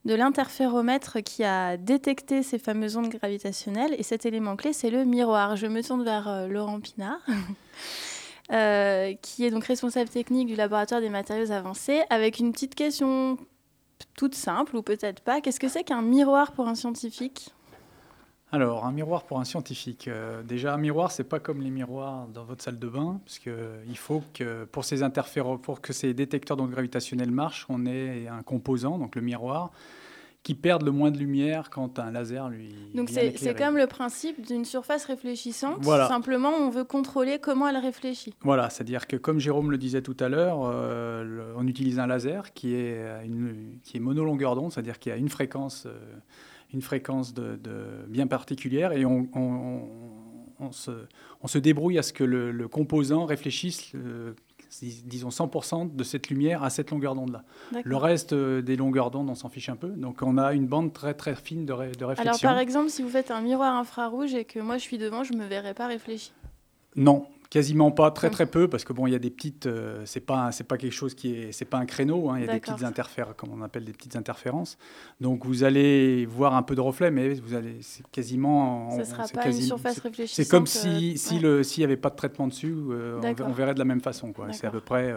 [0.05, 3.95] de l'interféromètre qui a détecté ces fameuses ondes gravitationnelles.
[3.97, 5.55] Et cet élément clé, c'est le miroir.
[5.55, 7.19] Je me tourne vers euh, Laurent Pinard.
[9.21, 13.39] qui est donc responsable technique du laboratoire des matériaux avancés, avec une petite question
[14.15, 15.41] toute simple, ou peut-être pas.
[15.41, 17.49] Qu'est-ce que c'est qu'un miroir pour un scientifique?
[18.55, 20.07] Alors, un miroir pour un scientifique.
[20.07, 23.37] Euh, déjà, un miroir, c'est pas comme les miroirs dans votre salle de bain, parce
[23.39, 25.01] que euh, il faut que pour ces
[25.61, 29.71] pour que ces détecteurs d'ondes gravitationnelles marchent, on ait un composant, donc le miroir,
[30.41, 32.73] qui perde le moins de lumière quand un laser lui.
[32.93, 35.83] Donc c'est comme le principe d'une surface réfléchissante.
[35.83, 38.35] Simplement, on veut contrôler comment elle réfléchit.
[38.41, 42.53] Voilà, c'est-à-dire que comme Jérôme le disait tout à l'heure, euh, on utilise un laser
[42.53, 45.87] qui est, une, qui est monolongueur d'onde, c'est-à-dire qui a une fréquence
[46.73, 47.59] une fréquence de,
[48.07, 49.27] bien particulière et on,
[50.59, 50.91] on, se,
[51.41, 54.33] on, se, débrouille à ce que le, composant réfléchisse, euh,
[54.81, 57.43] disons 100% de cette lumière à cette longueur d'onde-là.
[57.83, 59.89] Le reste euh, des longueurs d'onde, on s'en fiche un peu.
[59.89, 62.29] Donc on a une bande très très fine de, de réflexion.
[62.29, 65.23] Alors par exemple, si vous faites un miroir infrarouge et que moi je suis devant,
[65.23, 66.33] je ne me verrai pas réfléchir.
[66.95, 70.01] Non, Quasiment pas, très très peu, parce que bon, il y a des petites, euh,
[70.05, 72.49] c'est pas c'est pas quelque chose qui est, c'est pas un créneau, hein, il y
[72.49, 74.77] a des petites interférences, comme on appelle des petites interférences.
[75.21, 78.89] Donc vous allez voir un peu de reflet, mais vous allez, c'est quasiment.
[78.97, 80.45] Ça sera pas une surface réfléchissante.
[80.45, 83.51] C'est comme si euh, si le s'il y avait pas de traitement dessus, euh, on,
[83.51, 84.47] verrait de la même façon, quoi.
[84.51, 85.13] C'est à peu près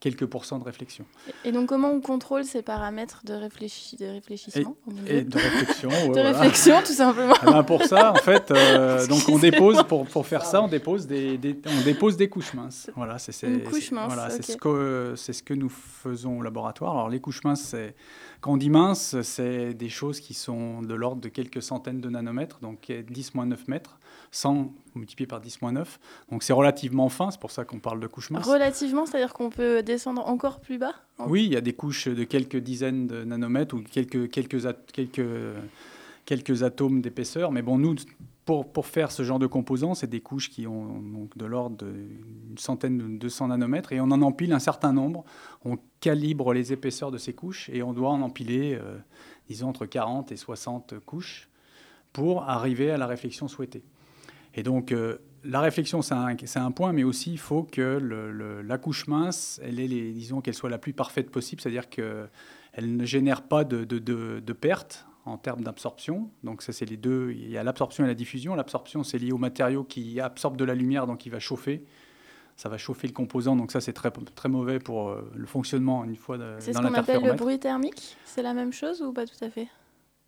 [0.00, 1.04] quelques pourcents de réflexion.
[1.44, 6.20] Et donc comment on contrôle ces paramètres de, réfléchi de réfléchissement et, de réflexion, de
[6.20, 7.34] réflexion tout simplement.
[7.42, 8.48] Eh ben, pour ça, en fait,
[9.08, 11.38] donc on dépose pour pour faire ça, on dépose des
[11.68, 12.90] on dépose des couches minces.
[12.96, 16.92] Voilà, c'est voilà, ce que c'est ce que nous faisons au laboratoire.
[16.92, 17.74] Alors les couches minces,
[18.40, 22.08] quand on dit mince, c'est des choses qui sont de l'ordre de quelques centaines de
[22.08, 23.98] nanomètres, donc 10-9 mètres,
[24.30, 25.84] 100 multiplié par 10-9.
[26.30, 28.46] Donc c'est relativement fin, c'est pour ça qu'on parle de couches minces.
[28.46, 32.24] Relativement, c'est-à-dire qu'on peut descendre encore plus bas Oui, il y a des couches de
[32.24, 35.26] quelques dizaines de nanomètres ou quelques, quelques, quelques,
[36.24, 37.52] quelques atomes d'épaisseur.
[37.52, 37.96] Mais bon, nous,
[38.72, 42.96] pour, faire ce genre de composants, c'est des couches qui ont de l'ordre d'une centaine
[42.96, 45.24] de 200 nanomètres et on en empile un certain nombre.
[45.66, 48.96] On calibre les épaisseurs de ces couches et on doit en empiler, euh,
[49.48, 51.50] disons, entre 40 et 60 couches
[52.14, 53.82] pour arriver à la réflexion souhaitée.
[54.54, 59.08] Et donc, euh, la réflexion, c'est un, point, mais aussi il faut que la couche
[59.08, 63.98] mince, disons qu'elle soit la plus parfaite possible, c'est-à-dire qu'elle ne génère pas de, de,
[63.98, 66.30] de pertes en termes d'absorption.
[66.44, 67.32] Donc ça, c'est les deux.
[67.32, 68.54] Il y a l'absorption et la diffusion.
[68.54, 71.84] L'absorption, c'est lié au matériau qui absorbe de la lumière, donc il va chauffer.
[72.56, 76.04] Ça va chauffer le composant, donc ça, c'est très, très mauvais pour euh, le fonctionnement
[76.04, 79.12] une fois de, C'est ce qu'on appelle le bruit thermique C'est la même chose ou
[79.12, 79.68] pas tout à fait?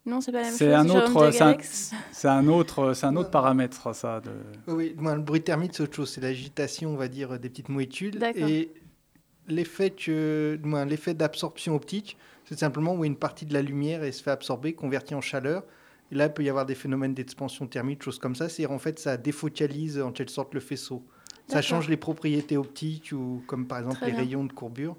[0.06, 0.68] Non, c'est pas la même chose.
[0.68, 1.30] Un autre,
[2.12, 4.20] c'est un, autre, c'est un autre paramètre, ça.
[4.20, 4.30] De...
[4.68, 6.10] Oui, le bruit thermique, c'est autre chose.
[6.10, 8.22] C'est l'agitation, on va dire, des petites molécules.
[8.36, 8.70] Et
[9.48, 10.58] l'effet, que,
[10.88, 12.16] l'effet d'absorption optique,
[12.50, 15.62] c'est simplement où une partie de la lumière se fait absorber, convertie en chaleur.
[16.10, 18.48] Et là, il peut y avoir des phénomènes d'expansion thermique, choses comme ça.
[18.48, 21.06] C'est en fait, ça défocalise en quelque sorte le faisceau.
[21.46, 24.96] Ça change les propriétés optiques, ou comme par exemple les rayons de courbure.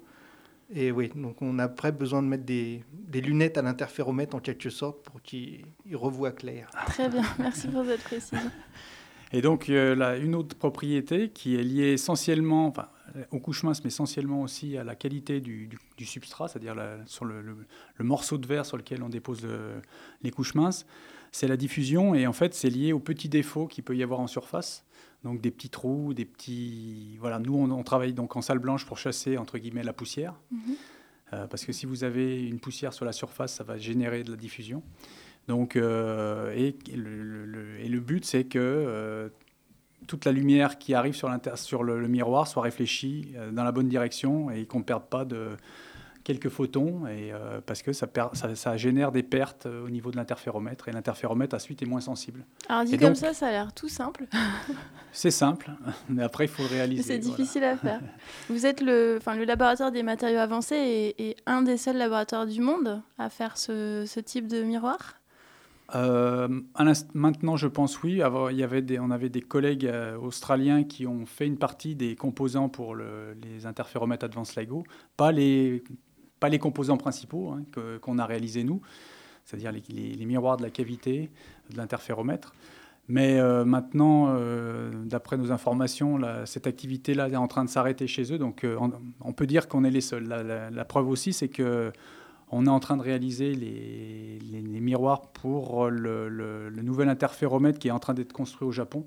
[0.74, 4.40] Et oui, donc on a après besoin de mettre des, des lunettes à l'interféromètre en
[4.40, 6.70] quelque sorte pour qu'il revoie clair.
[6.86, 8.50] Très bien, merci pour cette précision.
[9.34, 12.88] Et donc, euh, là, une autre propriété qui est liée essentiellement, enfin,
[13.30, 15.68] aux couches minces, mais essentiellement aussi à la qualité du,
[16.04, 17.66] substrat, c'est-à-dire sur le,
[18.00, 19.46] morceau de verre sur lequel on dépose
[20.22, 20.86] les couches minces,
[21.32, 22.14] c'est la diffusion.
[22.14, 24.84] Et en fait, c'est lié aux petits défauts qu'il peut y avoir en surface.
[25.24, 27.16] Donc des petits trous, des petits...
[27.20, 30.34] Voilà, nous, on, travaille donc en salle blanche pour chasser, entre guillemets, la poussière.
[30.50, 30.60] Mhm.
[31.32, 34.30] Euh, parce que si vous avez une poussière sur la surface, ça va générer de
[34.30, 34.82] la diffusion.
[35.48, 39.28] Donc, euh, et, le, et, le, but, c'est que euh,
[40.06, 43.88] toute la lumière qui arrive sur, sur le, miroir soit réfléchie euh, dans la bonne
[43.88, 45.50] direction et qu'on ne perde pas de
[46.24, 50.16] quelques photons et, euh, parce que ça, ça, génère des pertes euh, au niveau de
[50.16, 52.44] l'interféromètre et l'interféromètre ensuite est moins sensible.
[52.68, 54.26] Alors dit comme ça, ça a l'air tout simple.
[55.12, 55.70] c'est simple,
[56.08, 57.02] mais après il faut le réaliser.
[57.02, 58.00] C'est difficile à faire.
[58.48, 63.02] Vous êtes le, le laboratoire des matériaux avancés et, un des seuls laboratoires du monde
[63.18, 65.21] à faire ce, ce type de miroir?
[65.94, 66.48] Euh,
[67.14, 68.22] maintenant, je pense oui.
[68.50, 72.16] il y avait on avait des collègues euh, australiens qui ont fait une partie des
[72.16, 74.84] composants pour les interféromètres Advanced LIGO,
[75.16, 75.82] pas les,
[76.60, 77.62] composants principaux hein,
[78.00, 78.80] qu'on a réalisés nous,
[79.44, 81.30] c'est-à-dire les, miroirs de la cavité
[81.70, 82.54] de l'interféromètre.
[83.08, 84.34] Mais euh, maintenant,
[85.04, 88.38] d'après nos informations, cette activité-là est en train de s'arrêter chez eux.
[88.38, 88.66] Donc,
[89.20, 90.24] on, peut dire qu'on est les seuls.
[90.24, 91.92] La preuve aussi, c'est que
[92.52, 97.08] on est en train de réaliser les, les- les miroirs pour le, le- le nouvel
[97.08, 99.06] interféromètre qui est en train d'être construit au Japon.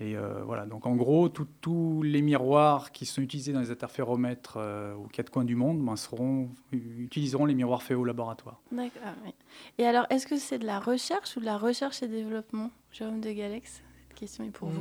[0.00, 0.66] Et euh, voilà.
[0.66, 5.30] Donc, en gros, tous les miroirs qui sont utilisés dans les interféromètres euh, aux quatre
[5.30, 8.60] coins du monde ben, seront, utiliseront les miroirs faits au laboratoire.
[8.72, 9.02] D'accord.
[9.06, 9.32] ah oui.
[9.78, 13.20] Et alors, est-ce que c'est de la recherche ou de la recherche et développement, Jérôme
[13.20, 13.82] de Galex?
[14.08, 14.80] Cette question est pour vous.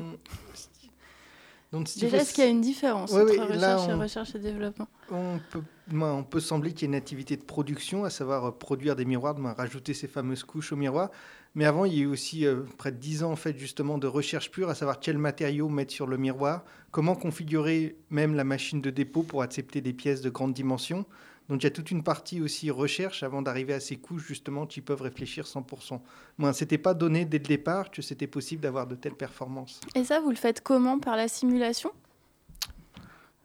[1.74, 4.40] Donc, si Déjà, est-ce qu'il y a une différence entre recherche et on- recherche et
[4.40, 8.46] développement On peut, on peut sembler qu'il y ait une activité de production, à savoir
[8.46, 11.10] euh, produire des miroirs, ben, rajouter ces fameuses couches aux miroirs.
[11.56, 13.98] Mais avant, il y a eu aussi euh, près de 10 ans en fait, justement,
[13.98, 18.44] de recherche pure, à savoir quels matériaux mettre sur le miroir, comment configurer même la
[18.44, 21.06] machine de dépôt pour accepter des pièces de grande dimension.
[21.50, 24.66] Donc il y a toute une partie aussi recherche avant d'arriver à ces couches justement
[24.66, 26.00] qui peuvent réfléchir 100%.
[26.38, 29.82] Moi, c'était pas donné dès le départ que c'était possible d'avoir de telles performances.
[29.96, 31.00] Et ça, vous le faites comment?
[31.00, 31.92] Par la simulation?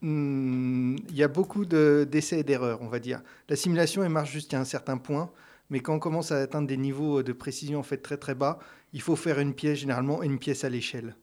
[0.00, 3.20] Hmm, Il y a beaucoup de- d'essais et d'erreurs, on va dire.
[3.48, 5.30] La simulation, elle marche jusqu'à un certain point,
[5.70, 8.60] mais quand on commence à atteindre des niveaux de précision en fait très très bas,
[8.92, 11.16] il faut faire une pièce généralement une pièce à l'échelle.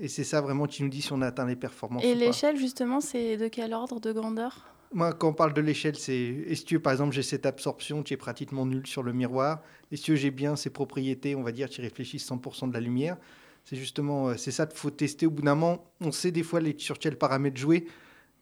[0.00, 2.02] Et c'est ça vraiment qui nous dit si on a atteint les performances.
[2.04, 4.66] Et l'échelle, justement, c'est de quel ordre de grandeur?
[4.92, 8.14] Moi, quand on parle de l'échelle, c'est est-ce que par exemple j'ai cette absorption qui
[8.14, 11.68] est pratiquement nulle sur le miroir Est-ce que j'ai bien ces propriétés, on va dire,
[11.68, 13.16] qui réfléchissent 100% de la lumière
[13.64, 15.92] C'est justement, euh, c'est ça qu'il faut tester au bout d'un moment.
[16.00, 17.86] On sait des fois sur quels paramètres jouer,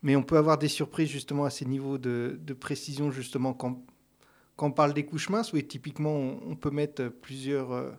[0.02, 3.82] mais on peut avoir des surprises justement à ces niveaux de, précision, justement, quand,
[4.58, 7.90] on parle des couches minces, oui, typiquement, on, peut mettre plusieurs, euh,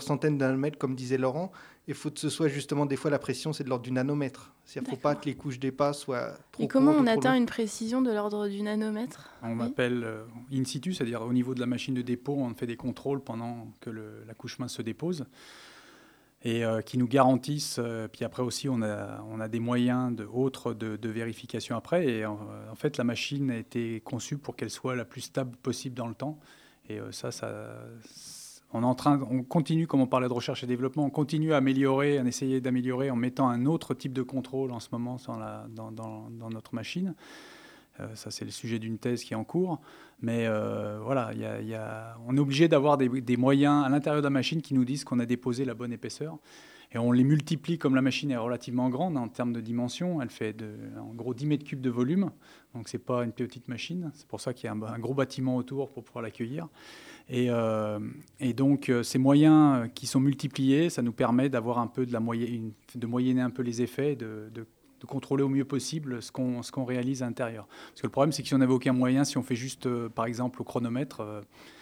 [0.00, 1.52] centaines de comme disait Laurent.
[1.86, 4.52] Il faut que ce soit justement, des fois, la pression, c'est de l'ordre du nanomètre.
[4.68, 7.04] C'est-à-dire qu'il ne faut pas que les couches dépassent soient trop Et comment courtes on
[7.06, 9.30] trop atteint une précision de l'ordre du nanomètre?
[9.42, 9.54] On Oui.
[9.56, 12.76] m'appelle euh, in situ, c'est-à-dire au niveau de la machine de dépôt, on fait des
[12.76, 15.24] contrôles pendant que le- la couche mince se dépose
[16.44, 17.78] et euh, qui nous garantissent.
[17.78, 21.74] euh, puis après aussi, on a, on a des moyens de, autres de, de vérification
[21.74, 22.06] après.
[22.06, 22.38] Et en,
[22.70, 26.06] en fait, la machine a été conçue pour qu'elle soit la plus stable possible dans
[26.08, 26.38] le temps.
[26.90, 27.74] Et euh, ça, ça,
[28.72, 31.52] on est en train, on continue, comme on parlait de recherche et développement, on continue
[31.52, 35.16] à améliorer, à essayer d'améliorer en mettant un autre type de contrôle en ce moment
[35.70, 37.14] dans, notre machine.
[38.00, 39.80] Euh, ça, c'est le sujet d'une thèse qui est en cours.
[40.20, 41.30] Mais euh, voilà,
[42.26, 45.18] on est obligé d'avoir des moyens à l'intérieur de la machine qui nous disent qu'on
[45.18, 46.38] a déposé la bonne épaisseur.
[46.92, 50.22] Et on les multiplie comme la machine est relativement grande en termes de dimension.
[50.22, 50.56] Elle fait
[50.98, 52.30] en gros 10 mètres cubes de volume.
[52.74, 54.10] Donc, ce n'est pas une petite machine.
[54.14, 56.68] C'est pour ça qu'il y a un, gros bâtiment autour pour pouvoir l'accueillir.
[57.28, 57.98] Et, euh,
[58.56, 62.16] donc, euh, ces moyens euh, qui sont multipliés, ça nous permet d'avoir un peu de
[62.18, 64.66] moyenne, de moyenner un peu les effets, de, de-
[65.06, 67.68] contrôler au mieux possible ce qu'on réalise à l'intérieur.
[67.90, 69.88] Parce que le problème, c'est que si on n'avait aucun moyen, si on fait juste,
[70.08, 71.77] par exemple, au chronomètre, c'est-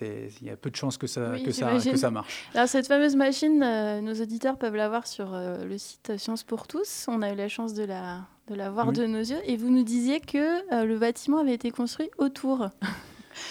[0.00, 2.46] il y a peu de chances que ça, Oui, que ça, que ça marche.
[2.54, 6.42] Alors cette fameuse machine, euh, nos auditeurs peuvent la voir sur euh, le site Science
[6.42, 7.06] pour tous.
[7.08, 8.94] On a eu la chance de la, de la voir Oui.
[8.94, 9.38] de nos yeux.
[9.44, 10.38] Et vous nous disiez que
[10.74, 12.68] euh, le bâtiment avait été construit autour.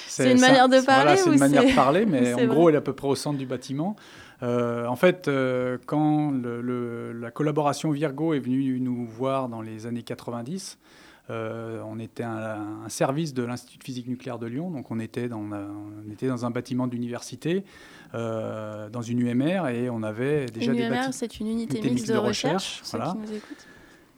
[0.08, 2.38] C'est une ça- manière de c'est- voilà, parler c'est une manière de parler, mais en
[2.38, 3.96] vrai gros, elle est à peu près au centre du bâtiment.
[4.44, 9.62] Euh, en fait, euh, quand le- le- la collaboration Virgo est venue nous voir dans
[9.62, 10.78] les années 90,
[11.32, 15.00] euh, on était un, un service de l'Institut de physique nucléaire de Lyon, donc on
[15.00, 15.68] était dans, la-
[16.06, 17.64] on était dans un bâtiment d'université,
[18.14, 21.90] euh, dans une UMR, et on avait déjà Une des UMR, c'est une unité unité
[21.90, 23.16] mixte de, recherche, voilà.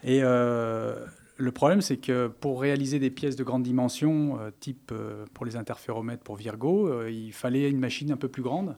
[0.03, 1.05] Et euh,
[1.37, 4.91] le problème, c'est que pour réaliser des pièces de grande dimension, type
[5.33, 8.75] pour les interféromètres pour Virgo, il fallait une machine un peu plus grande.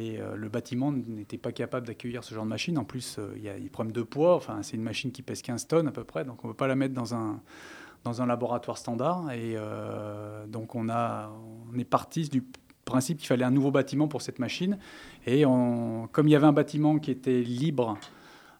[0.00, 2.78] Et euh, le bâtiment n'était pas capable d'accueillir ce genre de machine.
[2.78, 4.36] En plus, euh, il y a des problèmes de poids.
[4.36, 6.24] Enfin, c'est une machine qui pèse 15 tonnes à peu près.
[6.24, 7.40] Donc, on ne peut pas la mettre dans un,
[8.04, 9.32] dans un laboratoire standard.
[9.32, 11.32] Et euh, donc, on, a,
[11.74, 12.44] on est parti du
[12.84, 14.78] principe qu'il fallait un nouveau bâtiment pour cette machine.
[15.26, 17.98] Et on- comme il y avait un bâtiment qui était libre,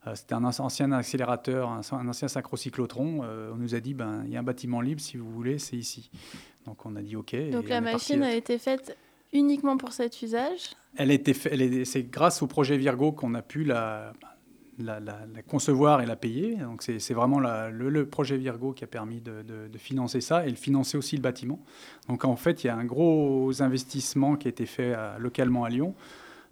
[0.08, 4.22] euh, c'était un anci- ancien accélérateur, un, ancien synchrocyclotron, euh, on nous a dit, ben,
[4.26, 6.10] il y a un bâtiment libre, si vous voulez, c'est ici.
[6.66, 7.32] Donc, on a dit OK.
[7.52, 8.96] Donc la machine a été faite
[9.32, 10.70] uniquement pour cet usage.
[10.96, 14.12] Elle est- c'est grâce au projet Virgo qu'on a pu la,
[15.48, 16.56] concevoir et la payer.
[16.56, 20.96] Donc c'est vraiment le, projet Virgo qui a permis de, financer ça et de financer
[20.96, 21.60] aussi le bâtiment.
[22.08, 25.64] Donc en fait, il y a un gros investissement qui a été fait à- localement
[25.64, 25.94] à Lyon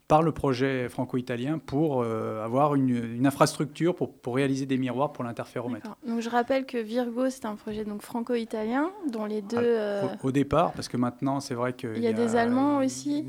[0.09, 5.13] par le projet franco-italien pour euh, avoir une, une infrastructure pour, pour réaliser des miroirs
[5.13, 5.97] pour l'interféromètre.
[6.07, 9.57] Donc je rappelle que Virgo, c'est un projet donc franco-italien dont les deux.
[9.57, 12.37] Ah, euh, Au, au départ, parce que maintenant, c'est vrai que Il y a des
[12.37, 13.25] Allemands aussi?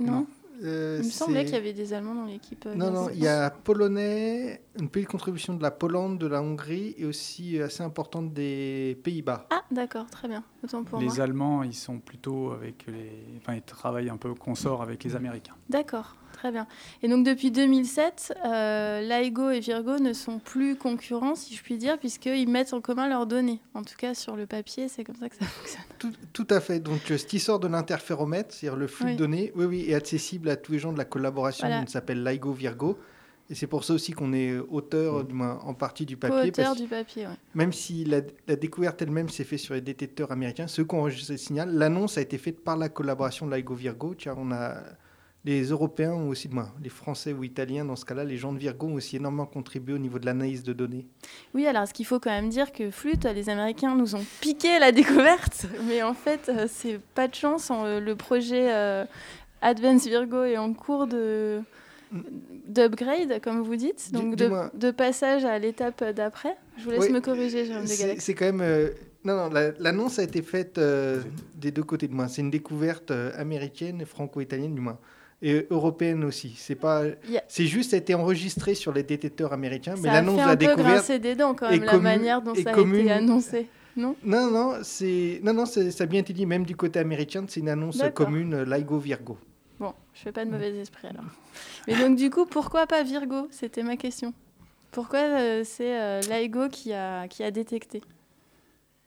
[0.00, 0.26] Non,
[0.62, 2.64] Euh, il me semblait qu'il y avait des Allemands dans l'équipe.
[2.66, 6.42] euh, Non, non, il y a polonais, une petite contribution de la Pologne, de la
[6.42, 9.46] Hongrie et aussi assez importante des Pays-Bas.
[9.50, 10.42] Ah, d'accord, très bien.
[10.64, 11.20] Autant pour les moi.
[11.20, 13.10] Allemands, ils sont plutôt avec les.
[13.38, 15.54] Enfin, ils travaillent un peu consort avec les Américains.
[15.68, 16.16] D'accord,
[16.46, 16.68] Très bien.
[17.02, 21.76] Et donc depuis 2007, euh, LIGO et Virgo ne sont plus concurrents, si je puis
[21.76, 23.58] dire, puisqu'ils mettent en commun leurs données.
[23.74, 25.82] En tout cas, sur le papier, c'est comme ça que ça fonctionne.
[25.98, 26.78] Tout, tout à fait.
[26.78, 29.12] Donc, euh, ce qui sort de l'interféromètre, c'est-à-dire le flux Oui.
[29.14, 31.84] de données, oui, oui, est accessible à tous les gens de la collaboration Voilà.
[31.84, 32.96] qui s'appelle LIGO Virgo.
[33.50, 36.52] Et c'est pour ça aussi qu'on est auteur, du moins en partie du papier.
[36.52, 37.32] Parce- du papier, ouais.
[37.54, 41.00] Même si la, la découverte elle-même s'est faite sur les détecteurs américains, ceux qui ont
[41.00, 44.14] enregistré le signal, l'annonce a été faite par la collaboration de LIGO Virgo.
[44.18, 44.74] Car on a
[45.46, 48.58] les Européens ont aussi, moi, les Français ou Italiens, dans ce cas-là, les gens de
[48.58, 51.06] Virgo ont aussi énormément contribué au niveau de l'analyse de données.
[51.54, 54.78] Oui, alors ce qu'il faut quand même dire que Flûte, les Américains nous ont piqué
[54.80, 57.70] la découverte, mais en fait, euh, c'est pas de chance.
[57.70, 59.04] en- le projet euh,
[59.62, 61.60] Advance Virgo est en cours de
[62.68, 66.56] d'upgrade, comme vous dites, donc de, passage à l'étape d'après.
[66.78, 67.12] Je vous laisse Oui.
[67.12, 68.60] me corriger, Jérôme de C'est quand même.
[68.60, 68.90] euh,
[69.24, 71.20] non, non, la- l'annonce a été faite euh,
[71.56, 72.28] des deux côtés de moi.
[72.28, 74.98] C'est une découverte euh, américaine, franco-italienne du moins.
[75.42, 76.54] Et européenne aussi.
[76.56, 77.02] C'est pas.
[77.24, 80.36] Il y a- C'est juste été enregistré sur les détecteurs américains, mais Ça a l'annonce
[80.38, 81.12] de un la peu découverte.
[81.12, 83.00] des dents quand même, la manière dont ça a commune.
[83.02, 83.66] été annoncé.
[83.96, 84.16] Non?
[84.24, 86.46] Non, non, c'est non, non, ça a bien été dit.
[86.46, 89.38] Même du côté américain, c'est une annonce commune, euh, LIGO Virgo.
[89.78, 91.24] Bon, je fais pas de mauvais esprit alors.
[91.86, 93.46] Mais donc du coup, pourquoi pas Virgo?
[93.50, 94.32] C'était ma question.
[94.90, 98.02] Pourquoi euh, c'est euh, LIGO qui a, qui a détecté?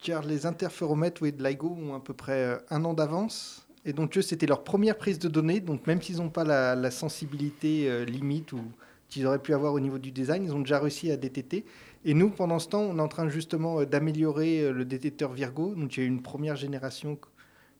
[0.01, 3.67] Car les interféromètres oui, de LIGO ont à peu près euh, un an d'avance.
[3.85, 5.59] Et donc, eux, c'était leur première prise de données.
[5.59, 8.61] Donc, même s'ils n'ont pas la, sensibilité euh, limite ou
[9.07, 11.65] qu'ils auraient pu avoir au niveau du design, ils ont déjà réussi à détecter.
[12.05, 15.33] Et nous, pendant ce temps, on est en train justement euh, d'améliorer euh, le détecteur
[15.33, 15.73] Virgo.
[15.75, 17.17] Donc, il y a eu une première génération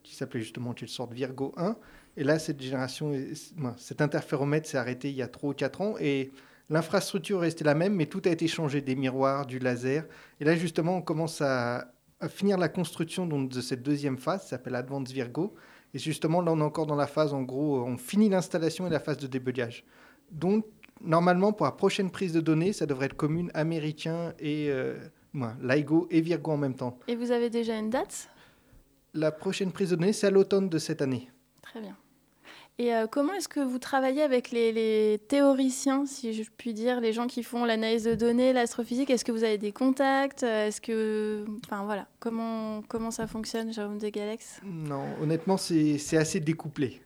[0.02, 1.76] qui s'appelait justement une sorte Virgo 1.
[2.16, 3.12] Et là, cette génération,
[3.56, 5.94] ben, cet interféromètre s'est arrêté il y a 3 ou 4 ans.
[6.00, 6.32] Et
[6.70, 10.06] l'infrastructure est restée la même, mais tout a été changé, des miroirs, du laser.
[10.40, 11.92] Et là, justement, on commence à,
[12.28, 15.54] finir la construction de cette deuxième phase, qui s'appelle Advanced Virgo.
[15.94, 18.90] Et justement, là, on est encore dans la phase, en gros, on finit l'installation et
[18.90, 19.84] la phase de débugage.
[20.30, 20.64] Donc,
[21.00, 24.96] normalement, pour la prochaine prise de données, ça devrait être commune américain et euh,
[25.34, 26.98] ouais, LIGO et Virgo en même temps.
[27.08, 28.28] Et vous avez déjà une date?
[29.14, 31.28] La prochaine prise de données, c'est à l'automne de cette année.
[31.62, 31.96] Très bien.
[32.80, 36.98] Et euh, comment est-ce que vous travaillez avec les, les théoriciens, si je puis dire,
[37.02, 39.10] les gens qui font l'analyse de données, l'astrophysique?
[39.10, 40.44] Est-ce que vous avez des contacts?
[40.44, 44.62] Est-ce que, enfin voilà, comment comment ça fonctionne, Jérôme de Galex?
[44.64, 47.02] Non, honnêtement, c'est assez découplé.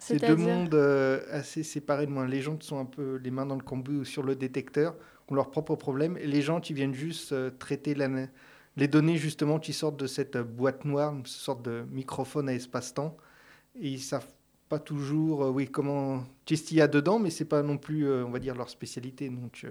[0.00, 2.26] C'est deux mondes euh, assez séparés de moi.
[2.26, 4.96] Les gens qui sont un peu les mains dans le cambouis ou sur le détecteur,
[5.28, 8.26] ont leurs propres problèmes, et les gens qui viennent juste euh, traiter la-
[8.76, 12.54] les données justement qui sortent de cette euh, boîte noire, une sorte de microphone à
[12.54, 13.16] espace-temps,
[13.80, 14.26] et ils savent
[14.72, 18.06] pas toujours, euh, oui, comment, qu'est-ce qu'il y a dedans, mais c'est pas non plus,
[18.06, 19.28] euh, on va dire, leur spécialité.
[19.28, 19.68] Donc, euh,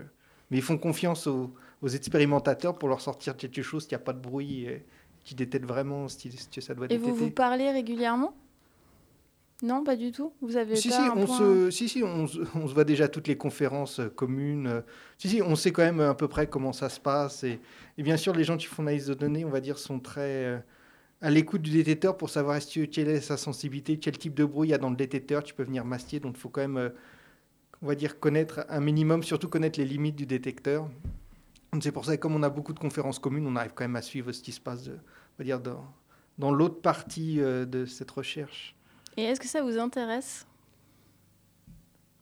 [0.51, 4.13] mais ils font confiance aux, aux expérimentateurs pour leur sortir quelque chose qui a pas
[4.13, 4.85] de bruit, et
[5.23, 6.17] qui détecte vraiment ce
[6.53, 7.25] que ça doit Et vous détecter.
[7.25, 8.35] vous parlez régulièrement?
[9.63, 10.33] Non, pas du tout?
[10.41, 12.73] Vous avez Si, pas si, un on point- se, si, si, on, se- on se
[12.75, 14.83] voit déjà à toutes les conférences communes.
[15.17, 17.43] Si, si, on sait quand même à peu près comment ça se passe.
[17.43, 17.59] Et,
[17.97, 20.63] et bien sûr, les gens qui font l'analyse de données, on va dire, sont très
[21.21, 24.43] à l'écoute du détecteur pour savoir est-ce que- quelle est sa sensibilité, quel type de
[24.45, 25.43] bruit il y a dans le détecteur.
[25.43, 26.89] Tu peux venir masquer, donc il faut quand même, euh,
[27.81, 30.89] on va dire, connaître un minimum, surtout connaître les limites du détecteur.
[31.79, 33.95] C'est pour ça que comme on a beaucoup de conférences communes, on arrive quand même
[33.95, 35.85] à suivre ce qui se passe, on va dire, dans,
[36.37, 38.75] dans l'autre partie euh, de cette recherche.
[39.15, 40.45] Et est-ce que ça vous intéresse?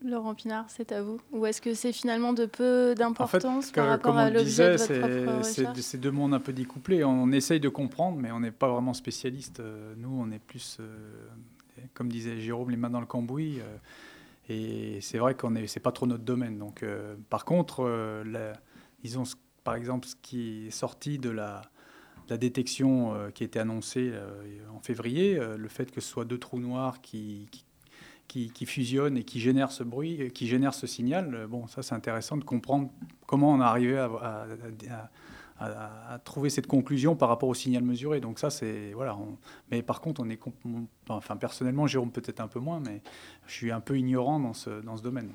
[0.03, 3.89] Laurent Pinard, c'est à vous Ou est-ce que c'est finalement de peu d'importance par Que-
[3.89, 7.03] rapport à l'objet de votre c'est- propre c'est recherche c'est deux mondes un peu découplés.
[7.03, 9.59] On essaye de comprendre, mais on n'est pas vraiment spécialiste.
[9.59, 10.95] Euh, Nous, on est plus, euh,
[11.93, 13.59] comme disait Jérôme, les mains dans le cambouis.
[13.59, 13.77] euh,
[14.51, 16.57] Et c'est vrai qu'on est, c'est pas trop notre domaine.
[16.57, 17.83] Donc, euh, par contre,
[18.25, 18.53] la-
[19.03, 21.61] ce- par exemple, ce qui est sorti de la,
[22.37, 24.11] détection qui a été annoncée
[24.73, 27.63] en février, le fait que ce soit deux trous noirs qui, qui,
[28.30, 31.67] qui- qui fusionnent et qui génèrent ce bruit, euh, qui génèrent ce signal, euh, bon,
[31.67, 32.89] ça c'est intéressant de comprendre
[33.25, 34.47] comment on est arrivé à,
[36.23, 38.21] trouver cette conclusion par rapport au signal mesuré.
[38.21, 39.17] Donc ça, c'est voilà.
[39.71, 40.39] Mais par contre, on est,
[41.09, 43.01] enfin personnellement, Jérôme peut-être un peu moins, mais
[43.45, 45.34] je suis un peu ignorant dans ce dans ce domaine.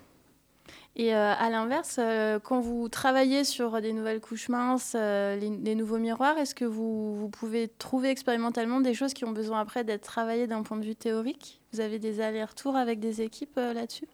[0.97, 5.75] Et euh, à l'inverse, euh, quand vous travaillez sur des nouvelles couches minces, euh, les,
[5.75, 10.03] nouveaux miroirs, est-ce que vous, pouvez trouver expérimentalement des choses qui ont besoin après d'être
[10.03, 11.61] travaillées d'un point de vue théorique?
[11.73, 14.07] Vous avez des allers-retours avec des équipes là-dessus?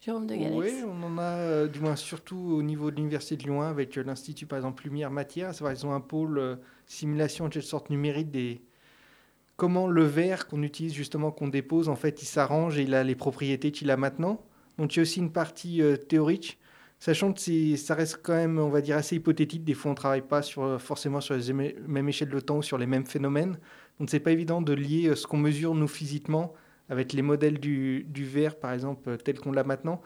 [0.00, 3.42] Jérôme de Galex Oui, on en a, du moins surtout au niveau de l'Université de
[3.42, 5.52] Lyon 1 avec l'Institut, par exemple, Lumière Matière.
[5.52, 8.62] C'est vrai, ils ont un pôle simulation de sorte numérique des.
[9.56, 13.02] Comment le verre qu'on utilise justement, qu'on dépose, en fait, il s'arrange et il a
[13.02, 14.40] les propriétés qu'il a maintenant.
[14.78, 16.58] Donc il y a aussi une partie euh, théorique,
[17.00, 19.64] sachant que ça reste quand même, on va dire, assez hypothétique.
[19.64, 22.58] Des fois, on ne travaille pas sur, euh, forcément sur les mêmes échelles de temps
[22.58, 23.58] ou sur les mêmes phénomènes.
[23.98, 26.54] Donc c'est pas évident de lier euh, ce qu'on mesure, nous, physiquement,
[26.88, 30.00] avec les modèles du, verre, par exemple, tel qu'on l'a maintenant.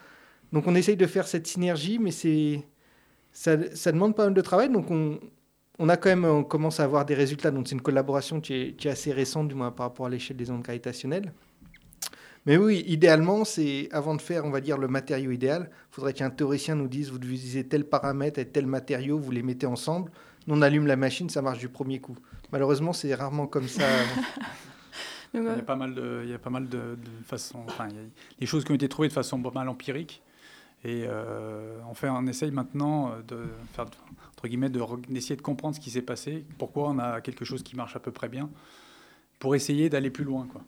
[0.53, 4.71] Donc on essaye de faire cette synergie, mais ça, demande pas mal de travail.
[4.71, 5.21] Donc on,
[5.79, 7.51] on, a quand même, on commence à avoir des résultats.
[7.51, 10.11] Donc c'est une collaboration qui est, qui est, assez récente, du moins par rapport à
[10.11, 11.33] l'échelle des ondes gravitationnelles.
[12.47, 16.13] Mais oui, idéalement, c'est avant de faire, on va dire, le matériau idéal, il faudrait
[16.13, 20.11] qu'un théoricien nous dise, vous utilisez tel paramètre et tel matériau, vous les mettez ensemble,
[20.49, 22.17] on allume la machine, ça marche du premier coup.
[22.51, 23.85] Malheureusement, c'est rarement comme ça.
[25.35, 27.87] il y a pas mal de, il y a pas mal de, de façons, enfin,
[27.91, 28.03] il y a
[28.41, 30.23] des choses qui ont été trouvées de façon pas mal empirique.
[30.85, 33.87] Et euh, on, fait, on essaye maintenant de faire,
[34.33, 37.63] entre guillemets, d'essayer de, de comprendre ce qui s'est passé, pourquoi on a quelque chose
[37.63, 38.51] qui marche à peu près bien,
[39.39, 40.63] pour essayer d'aller plus loin, quoi.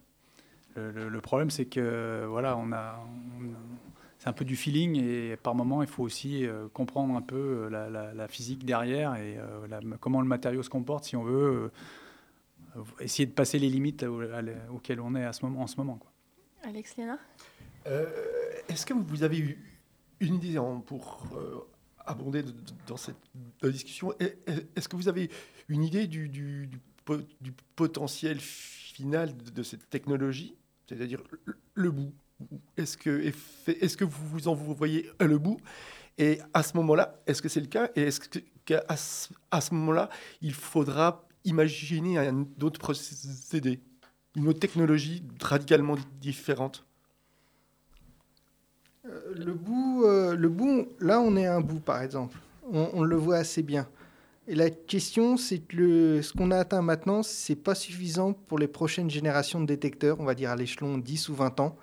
[0.77, 3.07] Le, le, problème, c'est que voilà, on a,
[3.39, 3.45] on,
[4.25, 7.37] c'est un peu du feeling et par moment, il faut aussi euh, comprendre un peu
[7.37, 11.15] euh, la, la, la, physique derrière et euh, la, comment le matériau se comporte si
[11.15, 11.71] on veut
[12.77, 14.23] euh, essayer de passer les limites au,
[14.73, 15.97] auxquelles on est à ce moment, en ce moment.
[15.97, 16.11] Quoi.
[16.63, 17.19] Alex Léna?
[18.71, 19.59] Est-ce que vous avez eu
[20.21, 21.27] une idée pour
[22.07, 22.45] abonder
[22.87, 23.19] dans cette
[23.63, 25.29] discussion Est-ce que vous avez
[25.69, 26.81] une idée du, du, du,
[27.43, 30.57] du potentiel final de, de cette technologie?
[30.87, 31.23] C'est-à-dire
[31.75, 32.13] le bout.
[32.77, 35.61] Est-ce que, est que vous vous en voyez le bout?
[36.19, 37.91] Et à ce moment-là, est-ce que c'est le cas?
[37.97, 38.21] Et est-ce
[38.65, 40.09] qu'à ce, à ce moment-là,
[40.41, 43.81] il faudra imaginer un autre procédé,
[44.37, 46.85] une autre technologie radicalement différente?
[49.07, 52.39] Euh, le bout, euh, le bout, là on est un bout par exemple.
[52.73, 53.87] On le voit assez bien.
[54.47, 58.69] Et la question, c'est que ce qu'on a atteint maintenant, c'est pas suffisant pour les
[58.69, 61.79] prochaines générations de détecteurs, on va dire à l'échelon 10 ou 20 ans.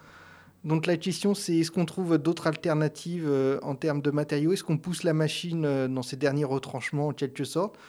[0.64, 4.54] Donc la question, c'est est-ce qu'on trouve d'autres alternatives euh, en termes de matériaux?
[4.54, 7.80] Est-ce qu'on pousse la machine euh, dans ses derniers retranchements en quelque sorte?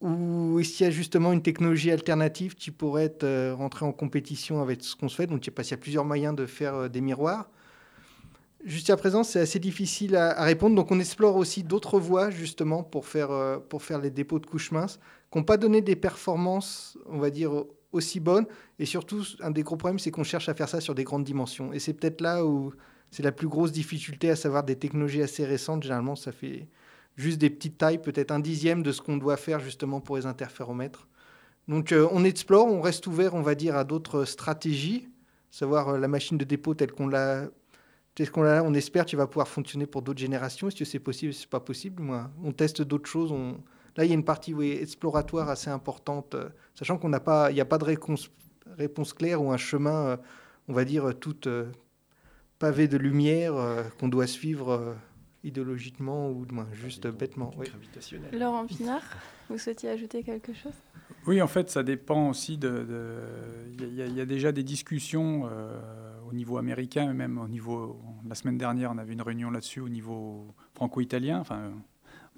[0.00, 3.92] Ou est-ce qu'il y a justement une technologie alternative qui pourrait être, euh, rentrer en
[3.92, 5.26] compétition avec ce qu'on se fait?
[5.26, 7.50] Donc je sais pas s'il y a plusieurs moyens de faire des miroirs.
[8.64, 10.76] Jusqu'à présent, c'est assez difficile à, répondre.
[10.76, 14.46] Donc, on explore aussi d'autres voies, justement, pour faire, euh, pour faire les dépôts de
[14.46, 15.00] couches minces,
[15.32, 18.46] qui n'ont pas donné des performances, on va dire, aussi bonnes.
[18.78, 21.24] Et surtout, un des gros problèmes, c'est qu'on cherche à faire ça sur des grandes
[21.24, 21.72] dimensions.
[21.72, 22.72] Et c'est peut-être là où
[23.10, 25.82] c'est la plus grosse difficulté, à savoir des technologies assez récentes.
[25.82, 26.68] Généralement, ça fait
[27.16, 30.26] juste des petites tailles, peut-être un dixième de ce qu'on doit faire, justement, pour les
[30.26, 31.08] interféromètres.
[31.66, 35.08] Donc, euh, on explore, on reste ouvert, on va dire, à d'autres stratégies,
[35.50, 37.48] savoir euh, la machine de dépôt telle qu'on l'a
[38.18, 40.68] est-ce qu'on on espère qu'il va pouvoir fonctionner pour d'autres générations?
[40.68, 42.02] Est-ce que c'est possible C'est pas possible.
[42.02, 43.32] Moi, on teste d'autres choses.
[43.32, 43.52] On...
[43.96, 47.50] Là, il y a une partie oui, exploratoire assez importante, euh, sachant qu'on n'a pas,
[47.50, 48.30] il n'y a pas de réponse,
[48.76, 50.16] réponse, claire ou un chemin, euh,
[50.68, 51.70] on va dire, tout euh,
[52.60, 54.94] pavé de lumière euh, qu'on doit suivre euh,
[55.42, 57.50] idéologiquement ou moins juste bêtement.
[57.58, 57.66] Oui.
[58.32, 59.02] Laurent Pinard,
[59.48, 60.74] vous souhaitiez ajouter quelque chose?
[61.26, 62.86] Oui, en fait, ça dépend aussi de.
[63.78, 65.80] Il y, y, a déjà des discussions euh,
[66.30, 68.00] au niveau américain, même au niveau.
[68.28, 71.72] La semaine dernière, on avait une réunion là-dessus au niveau franco-italien, enfin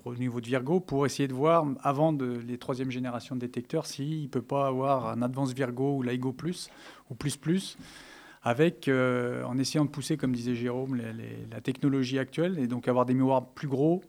[0.05, 3.86] au niveau de Virgo, pour essayer de voir, avant de, les troisième générations de détecteurs,
[3.86, 6.70] s'il ne peut pas avoir un Advance Virgo ou l'AIGO Plus
[7.11, 7.78] ou Plus Plus
[8.43, 11.01] avec, euh, en essayant de pousser, comme disait Jérôme,
[11.51, 14.03] la technologie actuelle, et donc avoir des miroirs plus gros.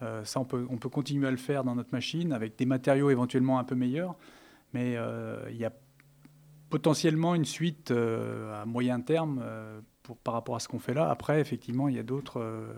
[0.00, 2.66] Euh, ça, on peut, on peut continuer à le faire dans notre machine, avec des
[2.66, 4.14] matériaux éventuellement un peu meilleurs,
[4.72, 5.72] mais euh, il y a
[6.72, 9.78] potentiellement une suite euh, à moyen terme euh,
[10.24, 11.10] par rapport à ce qu'on fait là.
[11.10, 12.40] Après, effectivement, il y a d'autres...
[12.40, 12.72] euh,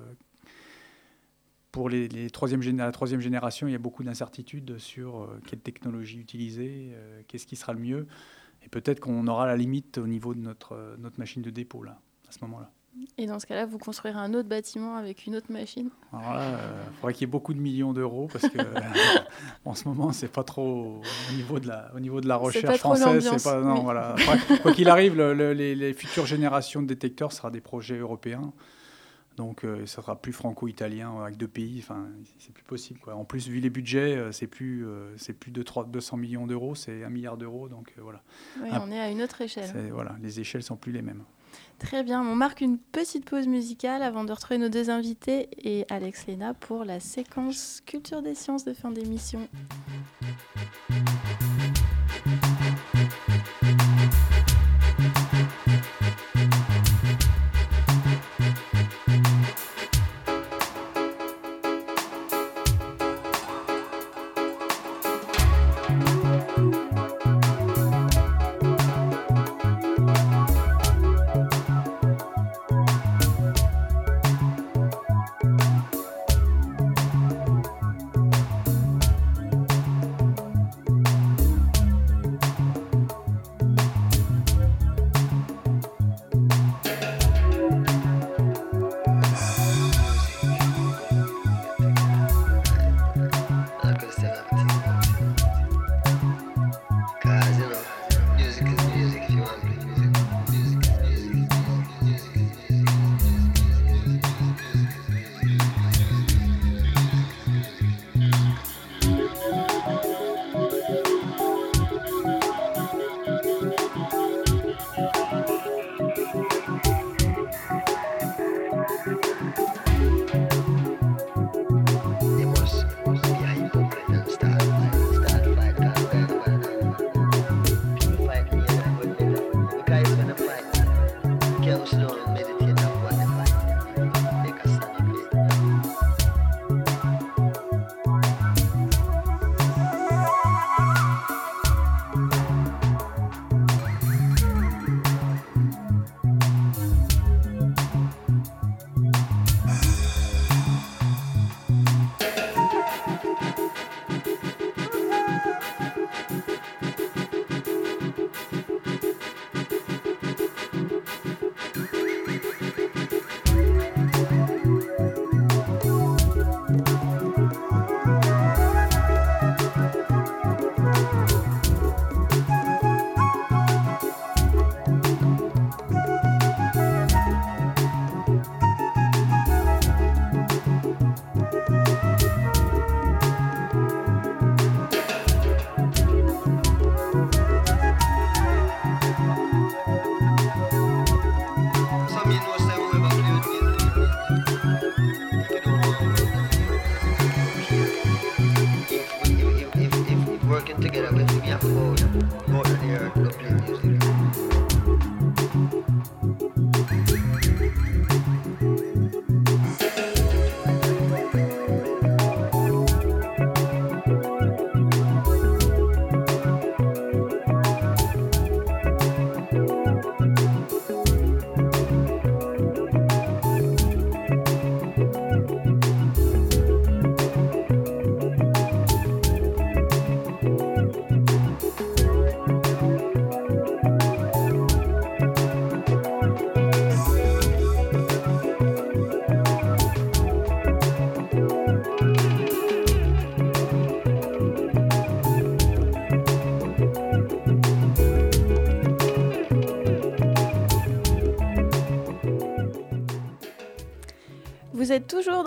[1.71, 6.93] pour les, troisième, la troisième génération, il y a beaucoup d'incertitudes sur quelle technologie utiliser,
[7.27, 8.07] qu'est-ce qui sera le mieux.
[8.63, 11.99] Et peut-être qu'on aura la limite au niveau de notre, notre machine de dépôt, là,
[12.29, 12.71] à ce moment-là.
[13.19, 16.49] Et dans ce cas-là, vous construirez un autre bâtiment avec une autre machine Alors là,
[16.49, 18.59] il euh, faudrait qu'il y ait beaucoup de millions d'euros parce que
[19.65, 22.79] en ce moment, c'est pas trop au niveau de la, au niveau de la recherche
[22.79, 23.29] française.
[23.37, 23.81] C'est pas non, oui.
[23.83, 24.11] voilà.
[24.11, 27.99] Après, quoi qu'il arrive, le, le, les, les, futures générations de détecteurs sera des projets
[27.99, 28.53] européens.
[29.37, 31.81] Donc, euh, ça sera plus franco-italien avec deux pays.
[31.81, 32.07] Enfin,
[32.39, 33.01] c'est plus possible.
[33.01, 33.15] Quoi.
[33.15, 36.47] En plus, vu les budgets, euh, c'est plus, euh, c'est plus de 3, 200 millions
[36.47, 37.69] d'euros, c'est un milliard d'euros.
[37.69, 38.23] Donc, euh, voilà.
[38.63, 39.71] Oui, un, on est à une autre échelle.
[39.93, 41.25] Voilà, les échelles sont plus les mêmes.
[41.79, 42.23] Très bien.
[42.23, 46.55] On marque une petite pause musicale avant de retrouver nos deux invités et Alex Léna
[46.55, 49.49] pour la séquence Culture des sciences de fin d'émission.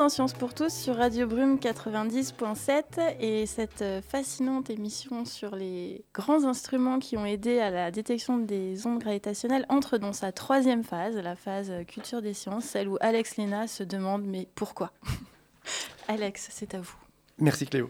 [0.07, 5.25] Êtes toujours dans Science pour tous sur Radio Brume 90.7 et cette euh, fascinante émission
[5.25, 10.13] sur les grands instruments qui ont aidé à la détection des ondes gravitationnelles entre dans
[10.13, 14.23] sa troisième phase, la phase euh, culture des sciences, celle où Alex Lena se demande
[14.25, 14.91] mais pourquoi?
[16.07, 16.95] Alex, c'est à vous.
[17.39, 17.89] Merci Cléo.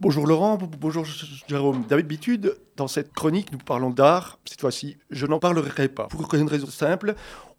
[0.00, 1.06] Bonjour Laurent, bonjour
[1.48, 1.84] Jérôme.
[1.88, 4.38] D'habitude, dans cette chronique, nous parlons d'art.
[4.44, 6.06] Cette fois-ci, je n'en parlerai pas.
[6.08, 7.14] Pour une raison simple,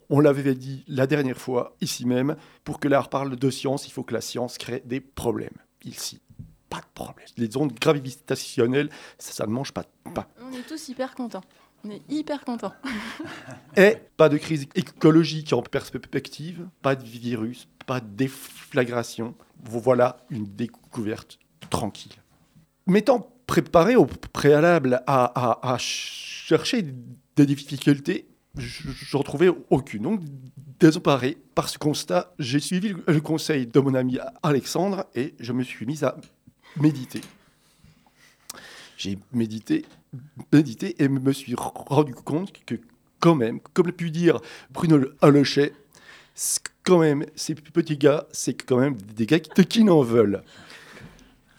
[0.10, 3.92] on l'avait dit la dernière fois, ici même, pour que l'art parle de science, il
[3.92, 5.58] faut que la science crée des problèmes.
[5.84, 6.22] Ici,
[6.70, 7.28] pas de problème.
[7.38, 10.26] Les ondes gravitationnelles, ça, ne mange pas de pain.
[10.42, 11.44] On est tous hyper contents.
[11.84, 12.74] On est hyper contents.
[13.78, 19.36] Et pas de crise écologique en perspective, pas de virus, pas de déflagration.
[19.64, 21.40] Voilà une découverte
[21.70, 22.16] tranquille.
[22.88, 26.86] M'étant préparé au préalable à, à chercher
[27.36, 28.28] des difficultés,
[28.58, 30.04] je n'en trouvais aucune.
[30.04, 30.22] Donc,
[30.80, 35.64] désemparé par ce constat, j'ai suivi le conseil de mon ami Alexandre et je me
[35.64, 36.18] suis mis à
[36.80, 37.22] méditer.
[38.98, 39.86] J'ai médité,
[40.52, 42.76] médité et me suis rendu compte que,
[43.20, 44.40] quand même, comme l'a pu dire
[44.72, 45.74] Bruno Alochet,
[46.84, 50.42] quand même, ces petits gars, c'est quand même des gars qui, qui n'en veulent.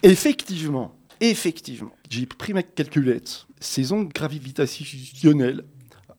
[0.03, 3.45] Effectivement, effectivement, j'ai pris ma calculette.
[3.59, 5.63] Ces ondes gravitationnelles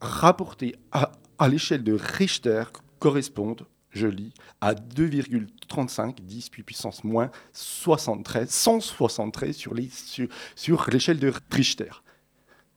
[0.01, 1.11] rapportés à,
[1.47, 2.63] l'échelle de Richter
[2.99, 11.91] correspondent, je lis, à 2,35 10 puissance moins 73, 173 sur l'échelle sur, de Richter.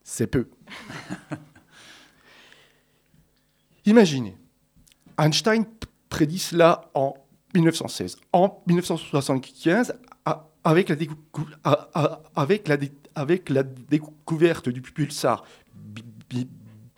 [0.02, 0.48] C'est peu.
[3.86, 4.36] Imaginez,
[5.18, 5.64] Einstein
[6.08, 7.14] prédit cela en
[7.54, 8.16] 1916.
[8.32, 9.94] En 1975,
[10.64, 10.96] avec la,
[12.34, 12.78] avec la,
[13.14, 15.44] avec la découverte du pulsar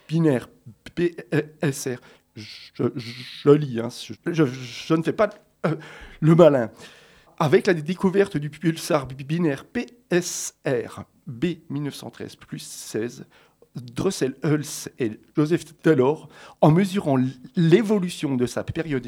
[0.09, 0.48] binaire
[0.94, 1.98] PSR.
[2.34, 3.88] Je, lis, hein,
[4.26, 5.30] je, ne fais pas
[5.66, 5.74] euh,
[6.20, 6.70] le malin.
[7.38, 13.26] Avec la découverte du pulsar binaire PSR B1913 plus 16,
[13.76, 16.28] Drussel, Hulse et Joseph Taylor,
[16.61, 17.18] en mesurant
[17.57, 19.07] l'évolution de sa période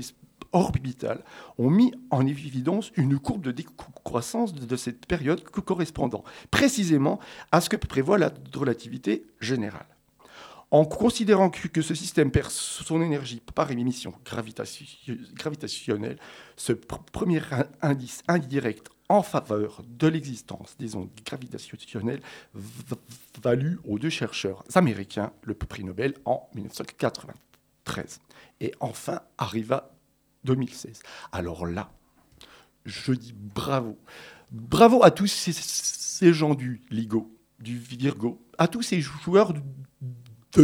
[0.52, 1.24] orbitale,
[1.58, 7.18] ont mis en évidence une courbe de décroissance de cette période correspondant précisément
[7.52, 9.86] à ce que prévoit la relativité générale.
[10.70, 16.18] En considérant que, ce système perd son énergie par émission gravitationnelle,
[16.56, 17.40] ce premier
[17.80, 22.20] indice indirect en faveur de l'existence des ondes gravitationnelles
[23.42, 28.20] valut aux deux chercheurs américains le prix Nobel en 1993.
[28.60, 29.94] Et enfin arriva
[30.44, 31.00] 2016.
[31.32, 31.90] Alors là,
[32.84, 33.98] je dis bravo.
[34.50, 39.54] Bravo à tous ces, gens du LIGO, du Virgo, à tous ces joueurs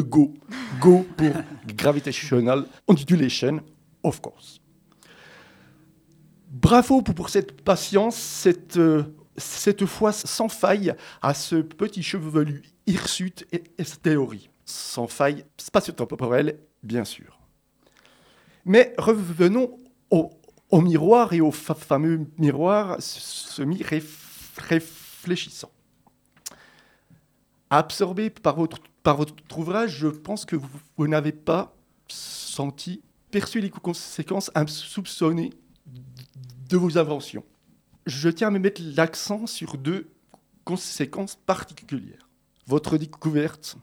[0.00, 0.34] Go.
[0.80, 1.32] Go pour
[1.76, 3.60] Gravitational Undulation,
[4.02, 4.60] of course.
[6.50, 9.04] Bravo pour cette patience, cette, euh,
[9.36, 14.48] cette foi sans faille à ce petit chevelu hirsute et, et théorie.
[14.64, 17.38] Sans faille spatio-temporelle, bien sûr.
[18.64, 19.78] Mais revenons
[20.10, 20.30] au,
[20.70, 25.72] au miroir et au fameux miroir semi-réfléchissant.
[27.70, 31.76] Absorbé par votre par votre ouvrage, je pense que vous, n'avez pas
[32.08, 35.50] senti, perçu les conséquences insoupçonnées
[36.68, 37.44] de vos inventions.
[38.06, 40.10] Je tiens à me mettre l'accent sur deux
[40.64, 42.30] conséquences particulières.
[42.66, 43.76] Votre découverte,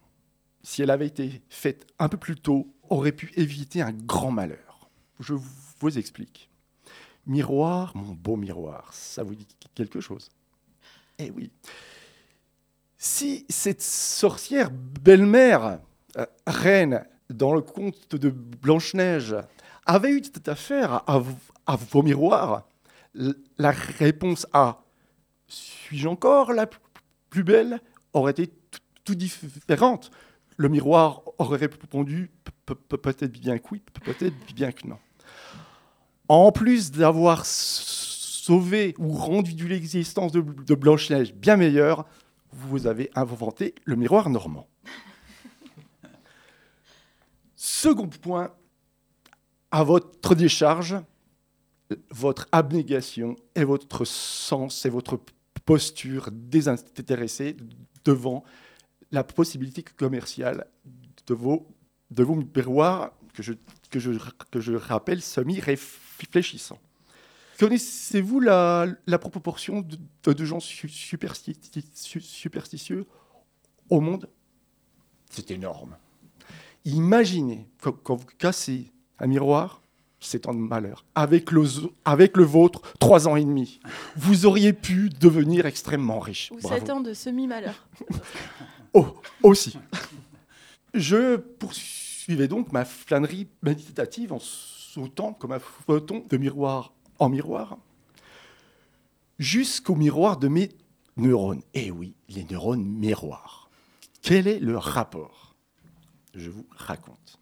[0.63, 4.89] si elle avait été faite un peu plus tôt, aurait pu éviter un grand malheur.
[5.19, 5.35] Je
[5.79, 6.49] vous explique.
[7.27, 10.29] Miroir, mon beau miroir, ça vous dit quelque chose?
[11.19, 11.51] Eh oui,
[13.03, 15.79] si cette sorcière belle-mère,
[16.17, 19.35] euh, reine, dans le conte de Blanche-Neige,
[19.87, 22.67] avait eu cette affaire à, vos miroirs,
[23.57, 24.83] la réponse à
[25.47, 26.69] suis-je encore la
[27.31, 27.81] plus belle
[28.13, 28.53] aurait été
[29.03, 30.11] tout différente.
[30.57, 32.29] Le miroir aurait répondu
[32.65, 34.99] peut-être bien que oui, peut-être bien que non.
[36.27, 42.05] En plus d'avoir sauvé ou rendu l'existence de, de Blanche-Neige bien meilleure,
[42.51, 44.67] vous avez inventé le miroir normand.
[47.55, 48.53] Second point,
[49.71, 50.95] à votre décharge,
[52.09, 55.19] votre abnégation et votre sens et votre
[55.65, 57.55] posture désintéressée
[58.03, 58.43] devant
[59.11, 60.67] la possibilité commerciale
[61.27, 61.67] de vos,
[62.09, 63.53] de vos miroirs que je,
[63.89, 64.11] que je,
[64.51, 66.79] que je rappelle semi-réfléchissants.
[67.61, 69.85] Connaissez-vous la, proportion
[70.25, 73.05] de, gens superstitieux
[73.87, 74.27] au monde?
[75.29, 75.95] C'est énorme.
[76.85, 79.83] Imaginez, quand, vous cassez un miroir,
[80.19, 81.05] c'est un malheur.
[81.13, 81.63] Avec le,
[82.03, 83.79] avec le vôtre, trois ans et demi.
[84.15, 86.51] Vous auriez pu devenir extrêmement riche.
[86.51, 86.67] Ou.
[86.67, 87.87] 7 ans de semi-malheur.
[88.93, 89.77] Oh, aussi.
[90.93, 96.91] Je poursuivais donc ma flânerie méditative en sautant comme un photon de miroir
[97.21, 97.77] en miroir
[99.39, 100.69] jusqu'au miroir de mes
[101.17, 101.61] neurones.
[101.73, 103.69] Eh oui, les neurones miroirs.
[104.21, 105.55] Quel est le rapport?
[106.33, 107.39] Je vous raconte.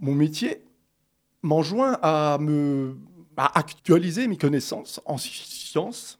[0.00, 0.62] Mon métier
[1.42, 2.96] m'enjoint à me
[3.36, 6.18] actualiser mes connaissances en sciences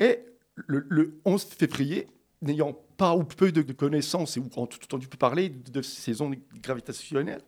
[0.00, 0.20] et
[0.54, 2.08] le, le 11 février,
[2.42, 7.42] n'ayant pas ou peu de connaissances et ou entendu parler de ces ondes gravitationnelles,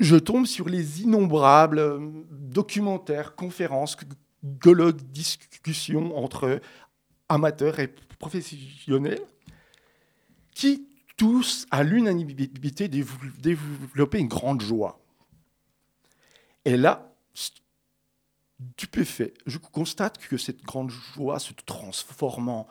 [0.00, 1.98] je tombe sur les innombrables euh,
[2.30, 3.96] documentaires, conférences,
[4.58, 6.60] colloques, discussions entre
[7.28, 9.22] amateurs et professionnels
[10.52, 10.86] qui
[11.16, 14.98] tous, à l'unanimité, dév- développaient une grande joie.
[16.64, 17.14] Et là,
[18.74, 22.66] stupéfait, je constate que cette grande joie se transformant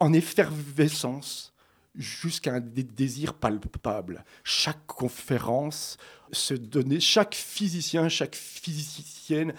[0.00, 1.54] en effervescence
[1.98, 4.24] jusqu'à un dé- désir palpable.
[4.44, 5.98] Chaque conférence
[6.32, 9.52] se donnait, chaque physicien, chaque physicienne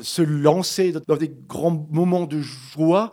[0.00, 3.12] se lançait dans des grands moments de joie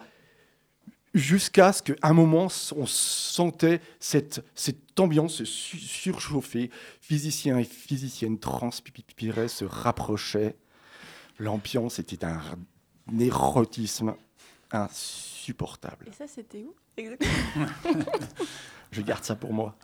[1.14, 6.72] jusqu'à ce qu'à un moment, on sentait cette, cette ambiance su- surchauffée.
[7.02, 10.56] Physiciens et physiciennes transpiraient, se rapprochaient.
[11.38, 12.42] L'ambiance était un
[13.20, 14.16] érotisme
[14.72, 16.06] insupportable.
[16.08, 17.32] Et ça, c'était où Exactement.
[18.92, 19.78] Je garde ça pour moi.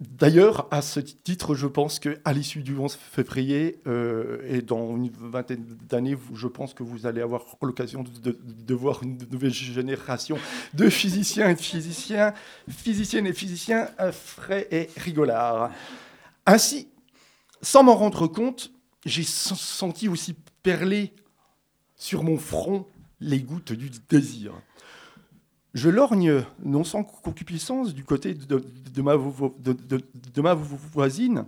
[0.00, 5.10] D'ailleurs, à ce titre, je pense qu'à l'issue du 11 février euh, et dans une
[5.10, 9.52] vingtaine d'années, je pense que vous allez avoir l'occasion de, de- de voir une nouvelle
[9.52, 10.38] génération
[10.72, 12.32] de physiciens et de physiciens,
[12.66, 15.70] physiciennes et physiciens euh, frais et rigolards.
[16.46, 16.88] Ainsi,
[17.60, 18.72] sans m'en rendre compte,
[19.04, 21.12] j'ai sen- senti aussi perler
[21.96, 22.86] sur mon front
[23.20, 24.52] les gouttes du désir.
[25.74, 29.14] Je lorgne, non sans concupiscence, du côté de, ma,
[30.54, 31.44] voisine,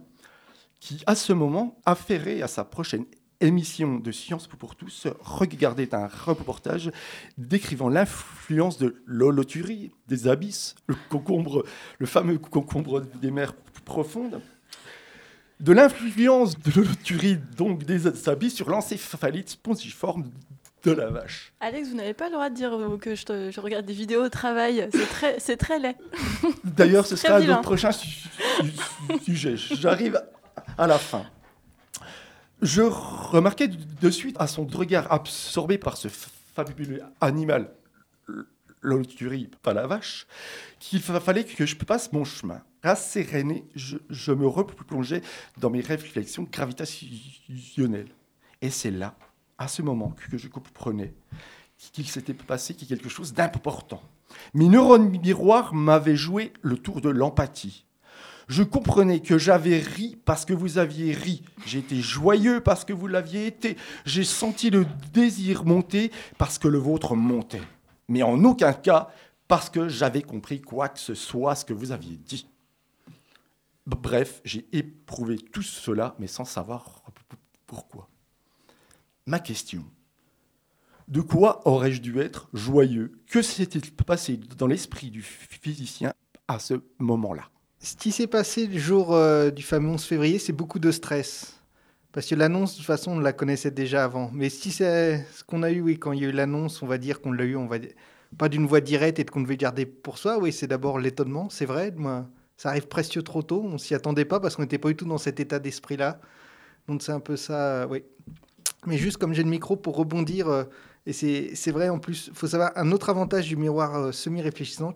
[0.79, 3.05] qui, à ce moment, affairait à sa prochaine
[3.41, 6.93] émission de Science pour tous, regardait un reportage
[7.37, 11.65] décrivant l'influence de l'holoturie, des abysses, le concombre,
[11.99, 14.41] le fameux concombre des mers profondes,
[15.63, 20.25] de l'influence de l'holoturie, donc des abysses, sur l'encéphalite spongiforme
[20.85, 21.53] de la vache.
[21.61, 24.25] Alex, vous n'avez pas le droit de dire que je, te- je regarde des vidéos
[24.25, 24.89] au travail.
[24.93, 25.97] C'est très, c'est très laid.
[26.65, 27.53] D'ailleurs, ce sera vilain.
[27.53, 29.57] notre prochain su- su- sujet.
[29.57, 30.21] J'arrive
[30.77, 31.25] à la fin.
[32.61, 36.09] Je remarquais de suite à son regard absorbé par ce
[36.55, 37.71] fabuleux animal,
[38.83, 40.27] l'auturie, pas la vache,
[40.79, 42.61] qu'il fa- fallait que je passe mon chemin.
[42.83, 45.23] Rasséréné, je, je me replongeais
[45.59, 48.11] dans mes réflexions gravitationnelles.
[48.61, 49.17] Et c'est là,
[49.59, 51.15] à ce moment, que je comprenais
[51.93, 54.03] qu'il s'était passé quelque chose d'important.
[54.55, 57.85] Mes neurones miroirs m'avaient joué le tour de l'empathie.
[58.49, 61.43] Je comprenais que j'avais ri parce que vous aviez ri.
[61.67, 63.77] J'étais joyeux parce que vous l'aviez été.
[64.05, 67.63] J'ai senti le désir monter parce que le vôtre montait.
[68.09, 69.09] Mais en aucun cas
[69.49, 72.49] parce que j'avais compris quoi que ce soit ce que vous aviez dit.
[73.87, 77.03] Bref, j'ai éprouvé tout cela, mais sans savoir
[77.67, 78.09] pourquoi.
[79.27, 79.85] Ma question,
[81.09, 83.13] de quoi aurais-je dû être joyeux?
[83.27, 86.15] Que s'est-il passé dans l'esprit du physicien
[86.49, 87.51] à ce moment-là?
[87.81, 91.61] Ce qui s'est passé le jour euh, du fameux 11 février, c'est beaucoup de stress.
[92.13, 94.31] Parce que l'annonce, de toute façon, on la connaissait déjà avant.
[94.35, 96.87] Mais si c'est ce qu'on a eu, oui, quand il y a eu l'annonce, on
[96.87, 97.93] va dire qu'on l'a eu, on va dire-
[98.39, 100.39] pas d'une voix directe et qu'on devait garder pour soi.
[100.39, 101.93] Oui, c'est d'abord l'étonnement, c'est vrai.
[101.97, 103.63] Moi, ça arrive presque trop tôt.
[103.65, 106.19] On s'y attendait pas parce qu'on n'était pas du tout dans cet état d'esprit-là.
[106.89, 108.03] Donc c'est un peu ça, euh, oui.
[108.87, 110.65] Mais juste comme j'ai le micro pour rebondir, euh,
[111.07, 114.13] et c'est c'est vrai en plus, il faut savoir, un autre avantage du miroir euh,
[114.13, 114.95] semi-réfléchissant,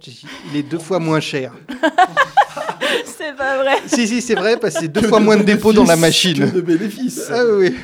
[0.50, 1.52] il est deux fois moins cher.
[3.04, 3.76] c'est pas vrai.
[3.86, 6.50] Si, si, c'est vrai, parce que c'est deux fois moins de dépôt dans la machine.
[6.50, 7.30] Que de bénéfices.
[7.30, 7.74] Ah oui.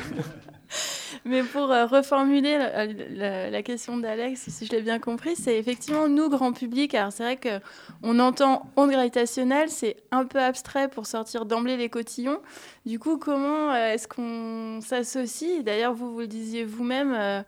[1.25, 5.57] Mais pour euh, reformuler la, la- la question d'Alex, si je l'ai bien compris, c'est
[5.57, 6.93] effectivement nous, grand public.
[6.95, 7.61] Alors c'est vrai que
[8.01, 12.39] on entend onde gravitationnelle, c'est un peu abstrait pour sortir d'emblée les cotillons.
[12.85, 15.63] Du coup, comment euh, est-ce qu'on s'associe?
[15.63, 17.13] D'ailleurs, vous vous le disiez vous-même.
[17.17, 17.41] euh,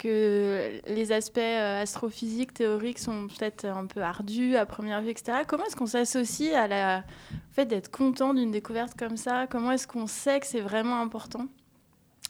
[0.00, 5.40] que les aspects euh, astrophysiques, théoriques sont peut-être un peu ardus à première vue, etc.
[5.46, 9.46] Comment est-ce qu'on s'associe à la au fait d'être content d'une découverte comme ça?
[9.46, 11.46] Comment est-ce qu'on sait que c'est vraiment important?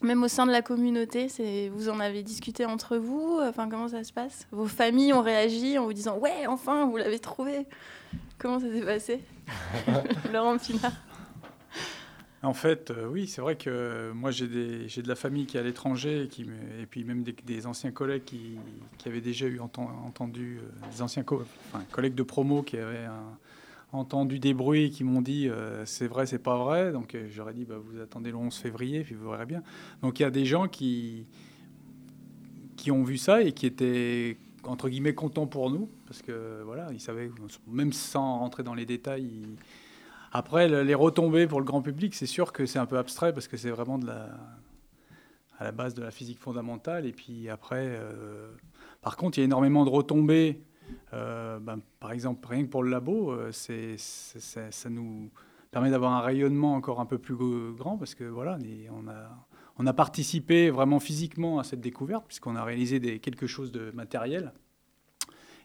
[0.02, 1.28] Même au sein de la communauté,
[1.72, 3.38] vous en avez discuté entre vous?
[3.42, 4.48] Enfin, comment ça se passe?
[4.50, 7.66] Vos familles ont réagi en vous disant ouais, enfin, vous l'avez trouvé.
[8.38, 9.20] Comment ça s'est passé?
[10.32, 10.92] Laurent Pinard
[12.42, 15.62] En fait, euh, oui, c'est vrai que moi j'ai de la famille qui est à
[15.62, 18.56] l'étranger et, et puis même des, anciens collègues qui,
[19.04, 23.08] avaient déjà eu entendu, euh, des anciens collègues de promo qui avaient
[23.92, 26.92] entendu des bruits qui m'ont dit euh, c'est vrai, c'est pas vrai.
[26.92, 29.62] Donc j'aurais dit bah, vous attendez le 11 février puis vous verrez bien.
[30.00, 31.26] Donc il y a des gens qui,
[32.76, 36.88] qui ont vu ça et qui étaient entre guillemets contents pour nous parce que voilà,
[36.92, 37.30] ils savaient,
[37.68, 39.42] même sans rentrer dans les détails,
[40.32, 43.48] après, les retombées pour le grand public, c'est sûr que c'est un peu abstrait parce
[43.48, 44.28] que c'est vraiment la,
[45.60, 47.06] à la base de la physique fondamentale.
[47.06, 48.48] Et puis après, euh,
[49.02, 50.62] par contre, il y a énormément de retombées.
[51.12, 55.30] Euh, ben, par exemple, rien que pour le labo, euh, ça nous
[55.70, 57.36] permet d'avoir un rayonnement encore un peu plus
[57.76, 58.58] grand parce que voilà,
[59.78, 64.52] on a, participé vraiment physiquement à cette découverte puisqu'on a réalisé quelque chose de matériel.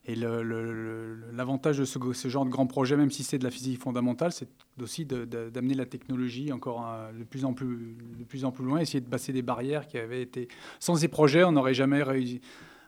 [0.08, 4.32] Et l'avantage de ce, genre de grand projet, même si c'est de la physique fondamentale,
[4.32, 4.48] c'est
[4.80, 6.86] aussi d'amener la technologie encore
[7.18, 9.98] de, plus en plus, de plus en plus loin, essayer de passer des barrières qui
[9.98, 10.48] avaient été...
[10.80, 12.04] Sans ces projets, on n'aurait jamais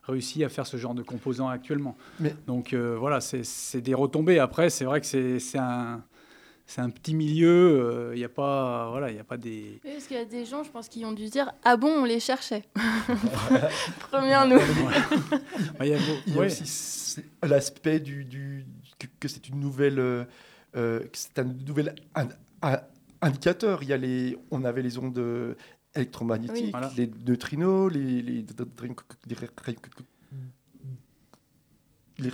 [0.03, 1.97] réussi, à faire ce genre de composants actuellement.
[2.45, 4.37] Donc euh, voilà, c'est des retombées.
[4.37, 5.07] Après, c'est vrai que
[5.39, 6.03] c'est un
[6.69, 9.79] c'est un petit milieu, il euh, n'y a pas, voilà, il a pas des.
[9.85, 11.87] Oui, parce qu'il y a des gens, je pense, qui ont dû dire ah bon,
[11.87, 12.63] on les cherchait.
[14.11, 14.67] Première nouvelle.
[15.79, 15.97] il y a,
[16.41, 18.65] aussi l'aspect du, du,
[19.17, 20.25] que, c'est une nouvelle, euh,
[20.75, 21.95] euh, c'est un nouvel
[23.21, 23.81] indicateur.
[23.81, 25.55] Il y a les, on avait les ondes
[25.95, 28.45] électromagnétiques, les neutrinos, les, les,
[32.19, 32.27] les,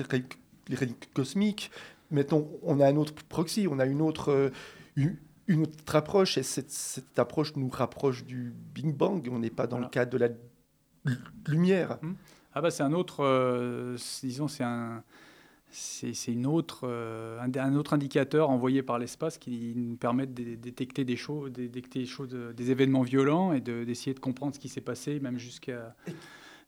[0.70, 1.70] les rayons cosmiques.
[2.14, 4.50] Maintenant, on a un autre proxy, on a une autre, euh,
[4.96, 9.28] une, autre approche, et cette, cette, approche nous rapproche du Big Bang.
[9.32, 10.30] On n'est pas dans le cadre de la
[11.48, 11.98] lumière.
[12.02, 12.14] Hmm.
[12.54, 15.04] Ah bah c'est un autre, euh, disons, c'est un,
[15.72, 21.04] c'est une autre, euh, un, autre indicateur envoyé par l'espace qui nous permet de détecter
[21.04, 24.82] des choses, détecter des, choses, des événements violents et d'essayer de, comprendre ce qui s'est
[24.82, 25.96] passé, même jusqu'à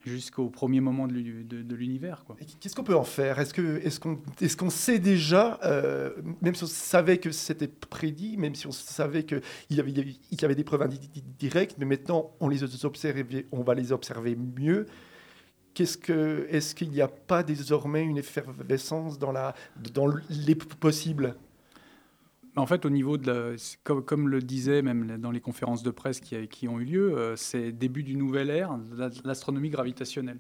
[0.06, 2.24] jusqu'au premier moment de l'univers.
[2.60, 3.40] Qu'est-ce qu'on peut en faire?
[3.40, 8.72] Est-ce qu'on sait déjà, euh, même si on savait que c'était prédit, même si on
[8.72, 9.42] savait qu'il
[9.72, 13.92] y, avait, y avait des preuves indirectes, mais maintenant on, les observe, on va les
[13.92, 14.86] observer mieux.
[15.74, 19.34] Qu'est-ce que, est-ce qu'il n'y a pas désormais une effervescence dans
[20.30, 21.36] les possibles
[22.56, 26.48] en fait, au niveau de comme, le disait même dans les conférences de presse qui,
[26.48, 28.78] qui ont eu lieu, euh, c'est début d'une nouvelle ère,
[29.24, 30.40] l'astronomie gravitationnelle.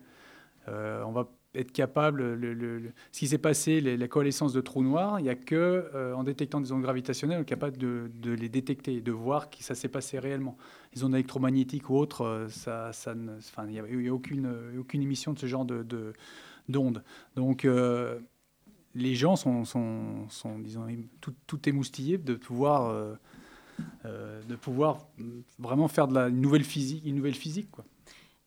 [0.67, 5.19] Euh, on va être capable, le, ce qui s'est passé, la coalescence de trous noirs,
[5.19, 8.49] il n'y a que euh, en détectant des ondes gravitationnelles, on est capable de, les
[8.49, 10.57] détecter, de voir que ça s'est passé réellement.
[10.93, 13.13] Les ondes électromagnétiques ou autres, ça, ça
[13.67, 16.13] il n'y a, aucune, aucune émission de ce genre de,
[16.67, 17.03] d'ondes.
[17.35, 17.65] Donc
[18.95, 19.63] les gens sont,
[20.59, 20.87] disons,
[21.21, 23.13] tout, tout, émoustillés de pouvoir, euh,
[24.05, 25.05] euh, de pouvoir
[25.59, 27.83] vraiment faire de la nouvelle physique, une nouvelle physique, quoi.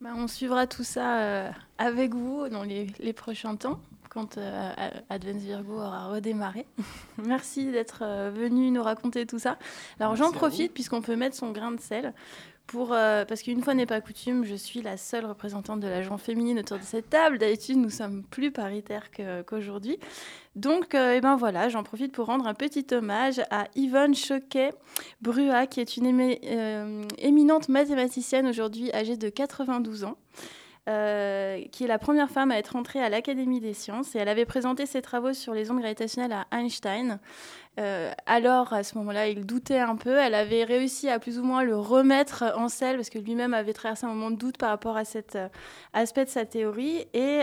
[0.00, 4.38] Bah, on suivra tout ça euh, avec vous dans les, prochains temps, quand
[5.08, 6.66] Advance Virgo aura redémarré.
[7.24, 9.58] Merci d'être venu nous raconter tout ça.
[10.00, 12.14] Alors j'en profite, puisqu'on peut mettre son grain de sel,
[12.68, 16.02] pour, euh, parce qu'une fois n'est pas coutume, je suis la seule représentante de la
[16.02, 17.38] genre féminine autour de cette table.
[17.38, 19.10] D'habitude, nous sommes plus paritaires
[19.46, 19.98] qu'aujourd'hui.
[20.54, 25.66] Donc, euh, eh ben voilà, j'en profite pour rendre un petit hommage à Yvonne Choquet-Brua,
[25.66, 30.18] qui est une euh, éminente mathématicienne aujourd'hui âgée de 92 ans.
[30.88, 34.14] Euh, qui est la première femme à être entrée à l'Académie des sciences.
[34.14, 37.18] Et elle avait présenté ses travaux sur les ondes gravitationnelles à Einstein.
[37.78, 40.16] Euh, alors, à ce moment-là, il doutait un peu.
[40.16, 43.74] Elle avait réussi à plus ou moins le remettre en selle, parce que lui-même avait
[43.74, 45.48] traversé un moment de doute par rapport à cet euh,
[45.92, 47.06] aspect de sa théorie.
[47.12, 47.42] Et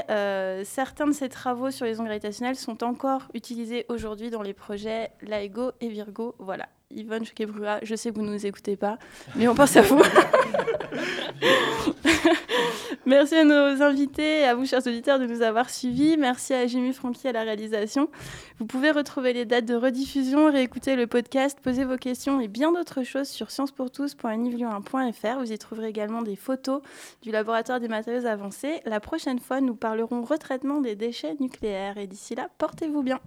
[0.63, 5.11] certains de ses travaux sur les ondes gravitationnelles sont encore utilisés aujourd'hui dans les projets
[5.21, 6.33] LIGO et Virgo.
[6.39, 6.67] Voilà.
[6.95, 8.97] Yvonne Choquet-Brua, je sais que vous ne nous écoutez pas,
[9.35, 10.01] mais on pense à vous.
[13.05, 16.17] Merci à nos invités et à vous, chers auditeurs, de nous avoir suivis.
[16.17, 18.09] Merci à Jimmy Franqui à la réalisation.
[18.57, 22.71] Vous pouvez retrouver les dates de rediffusion, réécouter le podcast, poser vos questions et bien
[22.71, 25.39] d'autres choses sur sciencepourtous.nivlio1.fr.
[25.39, 26.81] Vous y trouverez également des photos
[27.21, 28.81] du laboratoire des matériaux avancés.
[28.85, 31.99] La prochaine fois, nous parlerons retraitement des déchets nucléaires.
[31.99, 33.19] Et d'ici là, portez-vous bien.